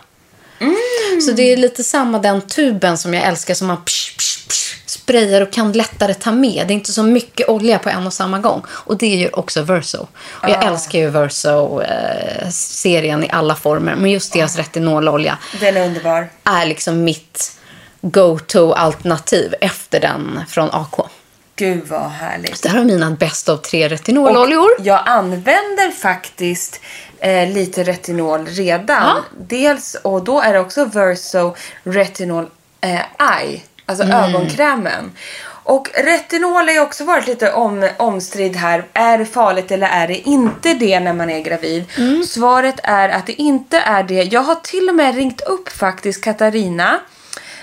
Så 1.25 1.31
det 1.31 1.53
är 1.53 1.57
lite 1.57 1.83
samma 1.83 2.19
den 2.19 2.41
tuben 2.41 2.97
som 2.97 3.13
jag 3.13 3.23
älskar 3.23 3.53
som 3.53 3.67
man 3.67 3.85
psh, 3.85 4.17
psh, 4.17 4.47
psh, 4.47 4.75
sprayar 4.85 5.41
och 5.41 5.53
kan 5.53 5.71
lättare 5.71 6.13
ta 6.13 6.31
med. 6.31 6.67
Det 6.67 6.73
är 6.73 6.75
inte 6.75 6.93
så 6.93 7.03
mycket 7.03 7.49
olja 7.49 7.79
på 7.79 7.89
en 7.89 8.07
och 8.07 8.13
samma 8.13 8.39
gång. 8.39 8.63
Och 8.69 8.97
det 8.97 9.07
gör 9.07 9.39
också 9.39 9.61
Verso. 9.61 10.07
Och 10.23 10.49
jag 10.49 10.65
älskar 10.65 10.99
ju 10.99 11.09
Verso-serien 11.09 13.23
i 13.23 13.29
alla 13.29 13.55
former. 13.55 13.95
Men 13.95 14.11
just 14.11 14.33
deras 14.33 14.57
retinololja 14.57 15.37
Den 15.59 15.77
är 15.77 15.85
underbar. 15.85 16.29
är 16.43 16.65
liksom 16.65 17.03
mitt 17.03 17.58
go-to-alternativ 18.01 19.55
efter 19.61 19.99
den 19.99 20.39
från 20.47 20.69
AK. 20.71 21.09
Gud 21.55 21.87
vad 21.87 22.09
härligt. 22.09 22.63
Det 22.63 22.69
här 22.69 22.79
är 22.79 22.83
mina 22.85 23.11
bäst 23.11 23.49
av 23.49 23.57
tre 23.57 23.87
retinololjor. 23.87 24.69
Jag 24.79 25.01
använder 25.05 25.91
faktiskt 25.91 26.81
eh, 27.19 27.49
lite 27.49 27.83
retinol 27.83 28.45
redan. 28.45 29.03
Ja. 29.03 29.23
Dels, 29.47 29.95
och 30.03 30.23
då 30.23 30.41
är 30.41 30.53
det 30.53 30.59
också 30.59 30.85
Verso 30.85 31.55
Retinol 31.83 32.47
eh, 32.81 33.01
Eye. 33.39 33.61
Alltså 33.85 34.03
Mm. 34.03 34.23
ögonkrämen. 34.23 35.11
Och 35.63 35.89
retinol 36.03 36.53
har 36.67 36.71
ju 36.73 36.79
också 36.79 37.03
varit 37.03 37.27
lite 37.27 37.51
om, 37.51 37.89
omstridd 37.97 38.55
här. 38.55 38.85
Är 38.93 39.17
det 39.17 39.25
farligt 39.25 39.71
eller 39.71 39.87
är 39.87 40.07
det 40.07 40.17
inte 40.17 40.73
det 40.73 40.99
när 40.99 41.13
man 41.13 41.29
är 41.29 41.39
gravid? 41.39 41.85
Mm. 41.97 42.23
Svaret 42.23 42.75
är 42.83 43.09
att 43.09 43.25
det 43.25 43.41
inte 43.41 43.77
är 43.79 44.03
det. 44.03 44.23
Jag 44.23 44.41
har 44.41 44.55
till 44.55 44.89
och 44.89 44.95
med 44.95 45.15
ringt 45.15 45.41
upp 45.41 45.69
faktiskt 45.69 46.23
Katarina. 46.23 46.99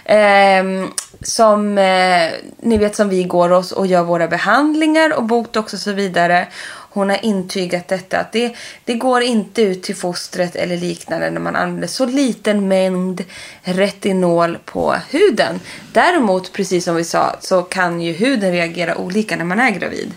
Eh, 0.08 0.88
som 1.22 1.78
eh, 1.78 2.30
ni 2.60 2.78
vet 2.78 2.96
som 2.96 3.08
vi 3.08 3.24
går 3.24 3.52
oss 3.52 3.72
och 3.72 3.86
gör 3.86 4.02
våra 4.02 4.28
behandlingar 4.28 5.16
och 5.16 5.24
botox 5.24 5.72
och 5.72 5.78
så 5.78 5.92
vidare. 5.92 6.48
Hon 6.96 7.10
har 7.10 7.24
intygat 7.24 7.88
detta 7.88 8.18
att 8.18 8.32
det, 8.32 8.56
det 8.84 8.94
går 8.94 9.22
inte 9.22 9.62
ut 9.62 9.82
till 9.82 9.96
fostret 9.96 10.56
eller 10.56 10.76
liknande 10.76 11.30
när 11.30 11.40
man 11.40 11.56
använder 11.56 11.88
så 11.88 12.06
liten 12.06 12.68
mängd 12.68 13.24
retinol 13.62 14.58
på 14.64 14.94
huden. 15.10 15.60
Däremot, 15.92 16.52
precis 16.52 16.84
som 16.84 16.96
vi 16.96 17.04
sa, 17.04 17.36
så 17.40 17.62
kan 17.62 18.00
ju 18.00 18.12
huden 18.12 18.52
reagera 18.52 18.96
olika 18.96 19.36
när 19.36 19.44
man 19.44 19.60
är 19.60 19.70
gravid. 19.70 20.12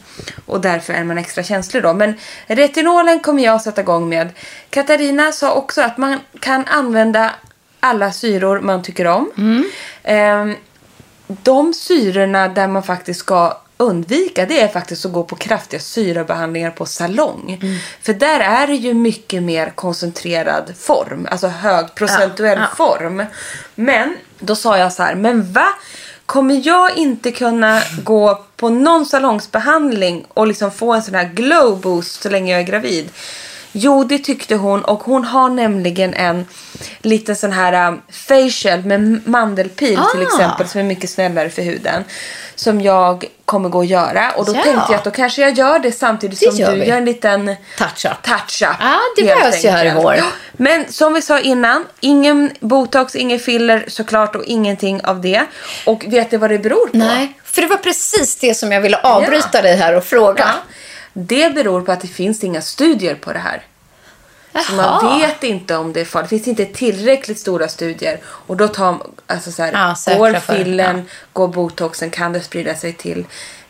Och 0.45 0.61
därför 0.61 0.93
är 0.93 1.03
man 1.03 1.17
extra 1.17 1.43
känslig 1.43 1.83
då. 1.83 1.93
Men 1.93 2.13
retinolen 2.47 3.19
kommer 3.19 3.43
jag 3.43 3.61
sätta 3.61 3.81
igång 3.81 4.09
med. 4.09 4.29
Katarina 4.69 5.31
sa 5.31 5.53
också 5.53 5.81
att 5.81 5.97
man 5.97 6.19
kan 6.39 6.65
använda 6.65 7.31
alla 7.79 8.11
syror 8.11 8.59
man 8.59 8.83
tycker 8.83 9.07
om. 9.07 9.31
Ehm, 10.03 10.55
de 11.27 11.73
syrorna 11.73 12.47
där 12.47 12.67
man 12.67 12.83
faktiskt 12.83 13.19
ska 13.19 13.57
undvika 13.77 14.45
det 14.45 14.61
är 14.61 14.67
faktiskt 14.67 15.05
att 15.05 15.11
gå 15.11 15.23
på 15.23 15.35
kraftiga 15.35 15.79
syrabehandlingar 15.79 16.71
på 16.71 16.85
salong. 16.85 17.59
För 18.01 18.13
där 18.13 18.39
är 18.39 18.67
det 18.67 18.75
ju 18.75 18.93
mycket 18.93 19.43
mer 19.43 19.69
koncentrerad 19.69 20.73
form, 20.79 21.27
alltså 21.31 21.47
hög 21.47 21.95
procentuell 21.95 22.59
form. 22.77 23.25
Men 23.75 24.17
då 24.39 24.55
sa 24.55 24.77
jag 24.77 24.93
så 24.93 25.03
här, 25.03 25.15
men 25.15 25.53
va? 25.53 25.67
Kommer 26.25 26.67
jag 26.67 26.97
inte 26.97 27.31
kunna 27.31 27.81
gå 28.03 28.45
på 28.55 28.69
någon 28.69 29.05
salongsbehandling 29.05 30.25
och 30.33 30.47
liksom 30.47 30.71
få 30.71 30.93
en 30.93 31.03
sån 31.03 31.15
här 31.15 31.29
glow 31.33 31.81
boost 31.81 32.21
så 32.21 32.29
länge 32.29 32.51
jag 32.51 32.61
är 32.61 32.65
gravid? 32.65 33.09
Jo, 33.71 34.03
det 34.03 34.19
tyckte 34.19 34.55
hon 34.55 34.83
och 34.85 34.99
hon 35.03 35.23
har 35.23 35.49
nämligen 35.49 36.13
en 36.13 36.45
liten 37.01 37.35
sån 37.35 37.51
här 37.51 37.87
um, 37.87 38.01
facial 38.11 38.79
med 38.85 39.27
mandelpil 39.27 39.99
till 40.11 40.21
Ah. 40.21 40.23
exempel 40.33 40.67
som 40.67 40.79
är 40.79 40.83
mycket 40.85 41.09
snällare 41.09 41.49
för 41.49 41.61
huden. 41.61 42.03
Som 42.55 42.81
jag 42.81 43.25
kommer 43.45 43.69
gå 43.69 43.77
och 43.77 43.85
göra 43.85 44.31
och 44.31 44.45
då 44.45 44.51
Ja. 44.55 44.63
tänkte 44.63 44.85
jag 44.89 44.95
att 44.95 45.03
då 45.03 45.11
kanske 45.11 45.41
jag 45.41 45.53
gör 45.53 45.79
det 45.79 45.91
samtidigt 45.91 46.39
Det 46.39 46.45
som 46.51 46.55
gör 46.57 46.71
du 46.71 46.79
vi. 46.79 46.85
gör 46.87 46.97
en 46.97 47.05
liten 47.05 47.55
Touch-up. 47.77 48.23
touch-up. 48.23 48.75
Ja, 48.79 48.95
det 49.15 49.23
behövs 49.23 49.65
ju 49.65 49.69
här 49.69 49.85
i 49.85 49.91
vår. 49.95 50.15
Ja, 50.15 50.23
Men 50.51 50.91
som 50.91 51.13
vi 51.13 51.21
sa 51.21 51.39
innan, 51.39 51.85
ingen 51.99 52.51
botox, 52.59 53.15
ingen 53.15 53.39
filler 53.39 53.85
såklart 53.87 54.35
och 54.35 54.43
ingenting 54.45 55.01
av 55.03 55.21
det. 55.21 55.41
Och 55.85 56.05
vet 56.07 56.31
du 56.31 56.37
vad 56.37 56.49
det 56.49 56.59
beror 56.59 56.87
på? 56.87 56.97
Nej, 56.97 57.33
för 57.43 57.61
det 57.61 57.67
var 57.67 57.77
precis 57.77 58.35
det 58.35 58.53
som 58.55 58.71
jag 58.71 58.81
ville 58.81 58.97
avbryta 58.97 59.61
dig 59.61 59.75
här 59.75 59.95
och 59.95 60.03
fråga. 60.03 60.43
Ja. 60.47 60.53
Det 61.27 61.55
beror 61.55 61.81
på 61.81 61.91
att 61.91 62.01
det 62.01 62.07
finns 62.07 62.43
inga 62.43 62.61
studier 62.61 63.15
på 63.15 63.33
det 63.33 63.39
här. 63.39 63.63
Så 64.67 64.73
man 64.73 65.19
vet 65.19 65.43
inte 65.43 65.75
om 65.75 65.93
det 65.93 66.01
är 66.01 66.05
farligt. 66.05 66.29
Det 66.29 66.35
finns 66.35 66.47
inte 66.47 66.65
tillräckligt 66.65 67.39
stora 67.39 67.67
studier. 67.67 68.19
Och 68.25 68.57
då 68.57 68.67
tar 68.67 68.97
alltså 69.27 69.51
så 69.51 69.63
här, 69.63 69.71
Ja, 70.07 70.17
går 70.17 70.33
fillen, 70.39 70.97
ja. 70.97 71.03
går 71.33 71.47
botoxen 71.47 72.09
kan 72.09 72.33
det 72.33 72.41
sprida 72.41 72.75
sig 72.75 72.93
till 72.93 73.25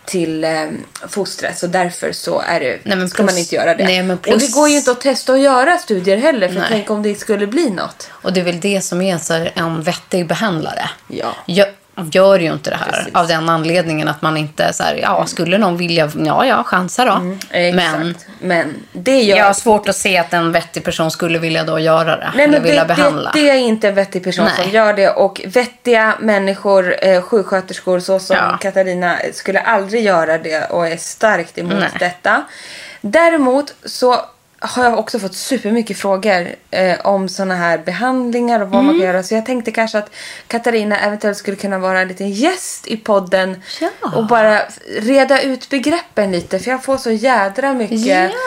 till 0.06 0.44
eh, 0.44 0.68
fostret. 1.08 1.58
Så 1.58 1.68
därför 1.68 2.12
så 2.12 2.40
är 2.40 2.60
det, 2.60 2.80
Nej, 2.84 2.98
men 2.98 3.10
ska 3.10 3.24
man 3.24 3.28
plus- 3.28 3.40
inte 3.40 3.56
göra 3.56 3.76
det. 3.76 3.84
nej, 3.84 4.04
men 4.04 4.18
Och 4.18 4.24
plus- 4.24 4.48
det 4.48 4.54
går 4.54 4.70
ju 4.70 4.78
inte 4.78 4.92
att 4.92 5.02
testa 5.02 5.32
och 5.34 5.40
göra 5.40 5.78
studier 5.78 6.18
heller. 6.18 6.48
För 6.48 6.56
Nej. 6.56 6.66
tänk 6.70 6.90
om 6.90 7.04
det 7.04 7.16
skulle 7.16 7.48
bli 7.48 7.70
något. 7.70 8.10
Och 8.12 8.34
det 8.34 8.40
är 8.40 8.44
väl 8.44 8.60
det 8.60 8.82
som 8.82 9.02
är 9.02 9.18
så 9.18 9.48
en 9.56 9.82
vettig 9.84 10.28
behandlare. 10.28 10.90
Ja. 11.08 11.36
Jag 11.46 11.68
gör 12.12 12.40
ju 12.40 12.54
inte 12.54 12.70
det 12.70 12.76
här 12.76 12.92
Precis. 12.92 13.16
av 13.16 13.28
den 13.28 13.50
anledningen 13.50 14.08
att 14.08 14.22
man 14.22 14.38
inte 14.38 14.74
så 14.74 14.84
här, 14.84 14.96
ja, 14.96 15.26
skulle 15.26 15.58
någon 15.58 15.78
vilja, 15.78 16.12
ja, 16.26 16.46
ja, 16.46 16.64
chansa 16.64 17.06
då. 17.06 17.12
Mm. 17.12 17.76
Men 17.76 18.16
Men 18.40 18.76
det 18.92 19.22
gör 19.22 19.38
jag 19.38 19.46
har 19.46 19.54
svårt 19.54 19.90
att 19.90 19.96
se 19.96 20.18
att 20.18 20.34
en 20.34 20.52
vettig 20.52 20.84
person 20.84 21.12
skulle 21.12 21.40
vilja 21.40 21.64
då 21.64 21.80
göra 21.80 22.18
det. 22.18 22.32
Nej, 22.36 22.46
eller 22.46 22.60
vilja 22.60 22.86
det, 22.86 22.96
behandla. 22.96 23.32
Det, 23.34 23.42
det 23.42 23.50
är 23.50 23.56
inte 23.56 23.88
en 23.88 23.96
vettig 23.96 24.24
person 24.24 24.46
Nej. 24.46 24.64
som 24.64 24.74
gör 24.74 24.94
det. 24.94 25.10
Och 25.10 25.42
vettiga 25.46 26.16
människor, 26.20 26.96
eh, 27.06 27.22
sjuksköterskor 27.22 28.00
så 28.00 28.20
som 28.20 28.36
Ja. 28.36 28.58
Katarina 28.62 29.18
skulle 29.34 29.60
aldrig 29.60 30.04
göra 30.04 30.38
det 30.38 30.66
och 30.70 30.88
är 30.88 30.98
starkt 30.98 31.58
emot 31.58 31.74
Nej. 31.80 31.90
detta. 32.00 32.44
Däremot 33.02 33.74
så 33.86 34.22
har 34.62 34.84
jag 34.84 35.00
också 35.00 35.20
fått 35.20 35.36
supermycket 35.36 35.98
frågor 35.98 36.48
eh, 36.72 37.00
om 37.06 37.30
såna 37.30 37.56
här 37.56 37.78
behandlingar 37.78 38.60
och 38.60 38.70
vad 38.70 38.84
man 38.84 38.96
kan 38.96 39.06
göra. 39.06 39.24
Så 39.24 39.34
jag 39.36 39.46
tänkte 39.46 39.72
kanske 39.72 39.98
att 39.98 40.12
Katarina 40.48 41.00
eventuellt 41.00 41.38
skulle 41.38 41.58
kunna 41.58 41.80
vara 41.80 42.00
en 42.02 42.08
liten 42.08 42.30
gäst 42.30 42.88
i 42.88 42.98
podden. 42.98 43.62
Ja. 43.82 43.90
Och 44.16 44.28
bara 44.28 44.62
reda 45.00 45.42
ut 45.42 45.70
begreppen 45.70 46.32
lite. 46.32 46.60
För 46.60 46.72
jag 46.72 46.84
får 46.84 46.98
så 46.98 47.12
jädra 47.12 47.74
mycket 47.74 48.00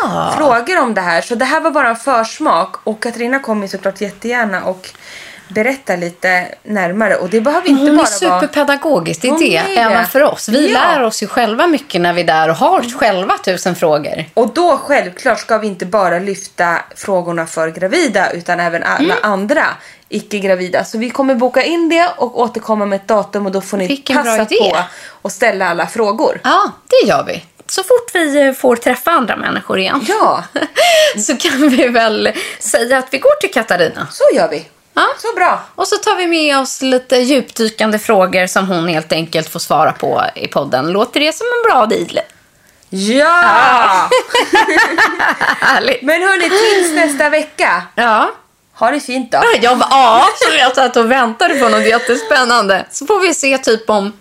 Ja. 0.02 0.34
frågor 0.38 0.80
om 0.82 0.94
det 0.94 1.00
här. 1.00 1.20
Så 1.22 1.34
det 1.34 1.44
här 1.44 1.60
var 1.60 1.70
bara 1.70 1.88
en 1.88 1.96
försmak. 1.96 2.76
Och 2.86 3.02
Katarina 3.02 3.38
kommer 3.38 3.66
såklart 3.66 4.00
jättegärna 4.00 4.64
och 4.64 4.90
berätta 5.48 5.96
lite 5.96 6.46
närmare. 6.62 7.16
Och 7.16 7.28
det 7.30 7.40
behöver 7.40 7.68
inte 7.68 7.80
Hon 7.82 7.88
är 7.88 7.96
bara 7.96 8.30
vara... 8.30 8.40
superpedagogisk, 8.40 9.22
det 9.22 9.28
är 9.28 9.30
Hon 9.30 9.40
det. 9.40 9.56
är 9.56 9.64
det. 9.64 9.76
Även 9.76 10.06
för 10.06 10.22
oss. 10.22 10.48
Vi 10.48 10.72
Ja. 10.72 10.80
lär 10.80 11.02
oss 11.02 11.22
ju 11.22 11.26
själva 11.26 11.66
mycket 11.66 12.00
när 12.00 12.12
vi 12.12 12.20
är 12.20 12.26
där 12.26 12.48
och 12.48 12.56
har 12.56 12.82
själva 12.98 13.38
tusen 13.38 13.76
frågor. 13.76 14.24
Och 14.34 14.54
då 14.54 14.76
självklart 14.76 15.40
ska 15.40 15.58
vi 15.58 15.66
inte 15.66 15.86
bara 15.86 16.18
lyfta 16.18 16.78
frågorna 16.96 17.46
för 17.46 17.68
gravida 17.68 18.30
utan 18.30 18.60
även 18.60 18.82
alla 18.82 19.14
Mm. 19.14 19.16
andra 19.32 19.64
icke-gravida. 20.08 20.84
Så 20.84 20.98
vi 20.98 21.10
kommer 21.10 21.34
boka 21.34 21.62
in 21.62 21.88
det 21.88 22.08
och 22.16 22.40
återkomma 22.40 22.86
med 22.86 22.96
ett 22.96 23.08
datum 23.08 23.46
och 23.46 23.52
då 23.52 23.60
får 23.60 23.76
ni 23.76 23.86
Vilken 23.86 24.16
passa 24.16 24.44
på 24.44 24.76
och 25.22 25.32
ställa 25.32 25.68
alla 25.70 25.86
frågor. 25.86 26.40
Ja, 26.44 26.70
det 26.88 27.08
gör 27.08 27.24
vi. 27.24 27.44
Så 27.66 27.82
fort 27.82 28.10
vi 28.14 28.42
eh, 28.46 28.52
får 28.52 28.76
träffa 28.76 29.10
andra 29.10 29.36
människor 29.36 29.78
igen 29.78 30.04
Ja, 30.08 30.44
så 31.18 31.36
kan 31.36 31.68
vi 31.68 31.88
väl 31.88 32.32
säga 32.58 32.98
att 32.98 33.06
vi 33.10 33.18
går 33.18 33.40
till 33.40 33.50
Katarina. 33.52 34.06
så 34.10 34.24
gör 34.36 34.48
vi. 34.48 34.64
Ja. 34.94 35.06
Så 35.18 35.34
bra. 35.36 35.60
Och 35.74 35.88
så 35.88 35.96
tar 35.96 36.16
vi 36.16 36.26
med 36.26 36.58
oss 36.58 36.82
lite 36.82 37.16
djupdykande 37.16 37.98
frågor 37.98 38.46
som 38.46 38.68
hon 38.68 38.88
helt 38.88 39.12
enkelt 39.12 39.48
får 39.48 39.60
svara 39.60 39.92
på 39.92 40.22
i 40.34 40.48
podden. 40.48 40.92
Låter 40.92 41.20
det 41.20 41.32
som 41.32 41.46
en 41.46 41.70
bra 41.70 41.86
deal? 41.86 42.20
Ja! 42.90 43.24
Härligt. 45.60 46.02
Men 46.02 46.22
hörni, 46.22 46.50
tills 46.50 46.94
nästa 46.94 47.30
vecka. 47.30 47.82
Ja. 47.94 48.30
Ha 48.74 48.90
det 48.90 49.00
fint 49.00 49.32
då. 49.32 49.38
Bara, 49.38 49.88
ja, 49.90 50.28
så 50.36 50.54
jag 50.58 50.74
satt 50.74 50.96
och 50.96 51.10
väntade 51.10 51.54
på 51.54 51.68
något 51.68 51.86
jättespännande. 51.86 52.86
Så 52.90 53.06
får 53.06 53.20
vi 53.20 53.34
se 53.34 53.58
typ 53.58 53.90
om 53.90 54.12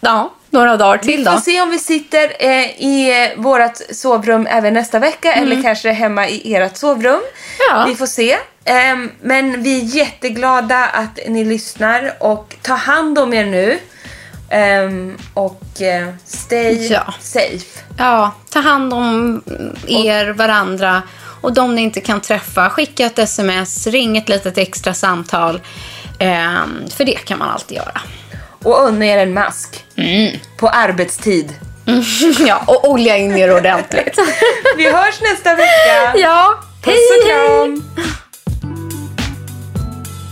ja, 0.00 0.32
några 0.50 0.76
dagar 0.76 0.98
till 0.98 1.16
Vi 1.16 1.24
då. 1.24 1.32
får 1.32 1.38
se 1.40 1.60
om 1.60 1.70
vi 1.70 1.78
sitter 1.78 2.32
eh, 2.40 2.82
i 2.82 3.24
eh, 3.36 3.40
vårt 3.42 3.76
sovrum 3.90 4.46
även 4.50 4.74
nästa 4.74 4.98
vecka 4.98 5.32
eller 5.32 5.62
kanske 5.62 5.90
hemma 5.92 6.28
i 6.28 6.54
ert 6.54 6.76
sovrum. 6.76 7.14
Mm. 7.14 7.22
Ja. 7.70 7.84
Vi 7.88 7.94
får 7.94 8.06
se. 8.06 8.36
Ehm, 8.64 9.10
men 9.22 9.62
vi 9.62 9.80
är 9.80 9.84
jätteglada 9.84 10.84
att 10.86 11.18
ni 11.28 11.44
lyssnar 11.44 12.12
och 12.20 12.54
ta 12.62 12.74
hand 12.74 13.18
om 13.18 13.34
er 13.34 13.44
nu. 13.46 13.78
Ehm, 14.50 15.16
och 15.34 15.82
eh, 15.82 16.08
stay 16.26 16.86
Ja. 16.92 17.14
safe. 17.20 17.80
Ja, 17.98 18.32
ta 18.50 18.60
hand 18.60 18.92
om 18.92 19.42
er, 19.86 20.28
varandra. 20.32 21.02
Och 21.40 21.52
de 21.54 21.74
ni 21.74 21.82
inte 21.82 22.00
kan 22.00 22.20
träffa, 22.20 22.70
skicka 22.70 23.06
ett 23.06 23.18
sms, 23.18 23.86
ring 23.86 24.16
ett 24.16 24.28
litet 24.28 24.58
extra 24.58 24.94
samtal. 24.94 25.60
Ehm, 26.18 26.88
för 26.96 27.04
det 27.04 27.24
kan 27.24 27.38
man 27.38 27.48
alltid 27.50 27.76
göra. 27.76 28.00
Och 28.62 28.84
unna 28.88 29.06
er 29.06 29.18
en 29.18 29.34
mask. 29.34 29.84
Mm. 29.96 30.36
På 30.56 30.68
arbetstid. 30.68 31.54
ja, 32.46 32.62
och 32.66 32.90
olja 32.90 33.16
in 33.16 33.36
er 33.36 33.56
ordentligt. 33.56 34.18
Vi 34.76 34.90
hörs 34.92 35.20
nästa 35.20 35.54
vecka. 35.54 36.16
ja, 36.16 36.54
Puss 36.82 36.94
och 36.94 37.26
kram. 37.28 37.84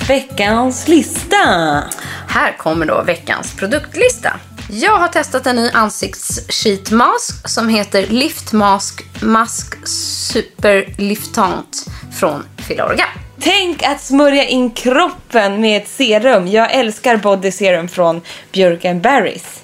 Veckans 0.08 0.88
lista. 0.88 1.36
Här 2.28 2.56
kommer 2.58 2.86
då 2.86 3.02
veckans 3.02 3.56
produktlista. 3.56 4.32
Jag 4.70 4.98
har 4.98 5.08
testat 5.08 5.46
en 5.46 5.56
ny 5.56 5.70
ansiktssheetmask 5.72 7.48
som 7.48 7.68
heter 7.68 8.06
Lift 8.06 8.52
Mask 8.52 9.04
Mask 9.20 9.88
Super 9.88 10.94
Liftant 10.98 11.86
från 12.18 12.44
Filorga. 12.68 13.04
Tänk 13.40 13.82
att 13.82 14.00
smörja 14.00 14.44
in 14.44 14.70
kroppen 14.70 15.60
med 15.60 15.82
ett 15.82 15.88
serum. 15.88 16.48
Jag 16.48 16.72
älskar 16.72 17.16
body 17.16 17.50
serum 17.50 17.88
från 17.88 18.20
Björk 18.52 19.02
Berries. 19.02 19.62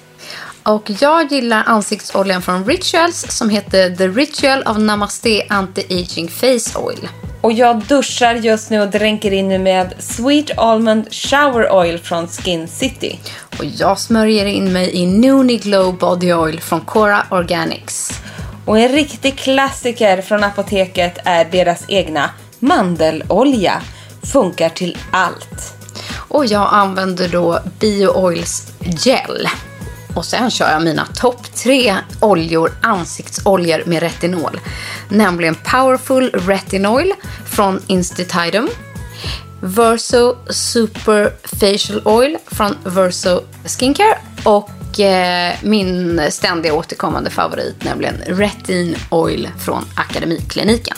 Och 0.63 0.91
jag 0.99 1.31
gillar 1.31 1.63
ansiktsoljan 1.65 2.41
från 2.41 2.65
Rituals 2.65 3.31
som 3.31 3.49
heter 3.49 3.95
The 3.95 4.07
Ritual 4.07 4.63
of 4.63 4.77
Namaste 4.77 5.29
Anti-Aging 5.49 6.27
Face 6.27 6.79
Oil. 6.79 7.09
Och 7.41 7.53
jag 7.53 7.77
duschar 7.77 8.35
just 8.35 8.69
nu 8.69 8.81
och 8.81 8.89
dränker 8.89 9.31
in 9.33 9.47
mig 9.47 9.59
med 9.59 9.93
Sweet 9.99 10.57
Almond 10.57 11.13
Shower 11.13 11.71
Oil 11.71 11.99
från 11.99 12.27
Skin 12.27 12.67
City. 12.67 13.19
Och 13.59 13.65
jag 13.65 13.99
smörjer 13.99 14.45
in 14.45 14.73
mig 14.73 14.95
i 14.95 15.05
Noonie 15.05 15.57
Glow 15.57 15.97
Body 15.97 16.33
Oil 16.33 16.61
från 16.61 16.81
Cora 16.81 17.25
Organics. 17.31 18.21
Och 18.65 18.79
en 18.79 18.89
riktig 18.91 19.37
klassiker 19.37 20.21
från 20.21 20.43
apoteket 20.43 21.17
är 21.25 21.45
deras 21.45 21.85
egna 21.87 22.29
mandelolja. 22.61 23.81
Funkar 24.23 24.69
till 24.69 24.97
allt. 25.11 25.73
Och 26.13 26.45
jag 26.45 26.69
använder 26.71 27.27
då 27.27 27.59
Bio 27.79 28.07
Oils 28.07 28.71
Gel. 28.79 29.47
Och 30.15 30.25
sen 30.25 30.51
kör 30.51 30.71
jag 30.71 30.83
mina 30.83 31.05
topp 31.05 31.55
tre 31.55 31.95
oljor, 32.19 32.71
ansiktsoljor 32.81 33.83
med 33.85 33.99
retinol. 33.99 34.59
Nämligen 35.09 35.55
Powerful 35.55 36.29
Retinoil 36.29 37.13
från 37.45 37.81
Institutum. 37.87 38.69
Verso 39.61 40.35
Super 40.49 41.33
Facial 41.43 42.01
Oil 42.05 42.37
från 42.45 42.75
Verso 42.83 43.41
Skincare. 43.65 44.17
Och 44.43 44.99
eh, 44.99 45.53
min 45.63 46.21
ständiga 46.29 46.73
återkommande 46.73 47.29
favorit, 47.29 47.83
nämligen 47.83 48.15
Retin 48.27 48.95
Oil 49.09 49.49
från 49.65 49.85
Akademikliniken. 49.95 50.97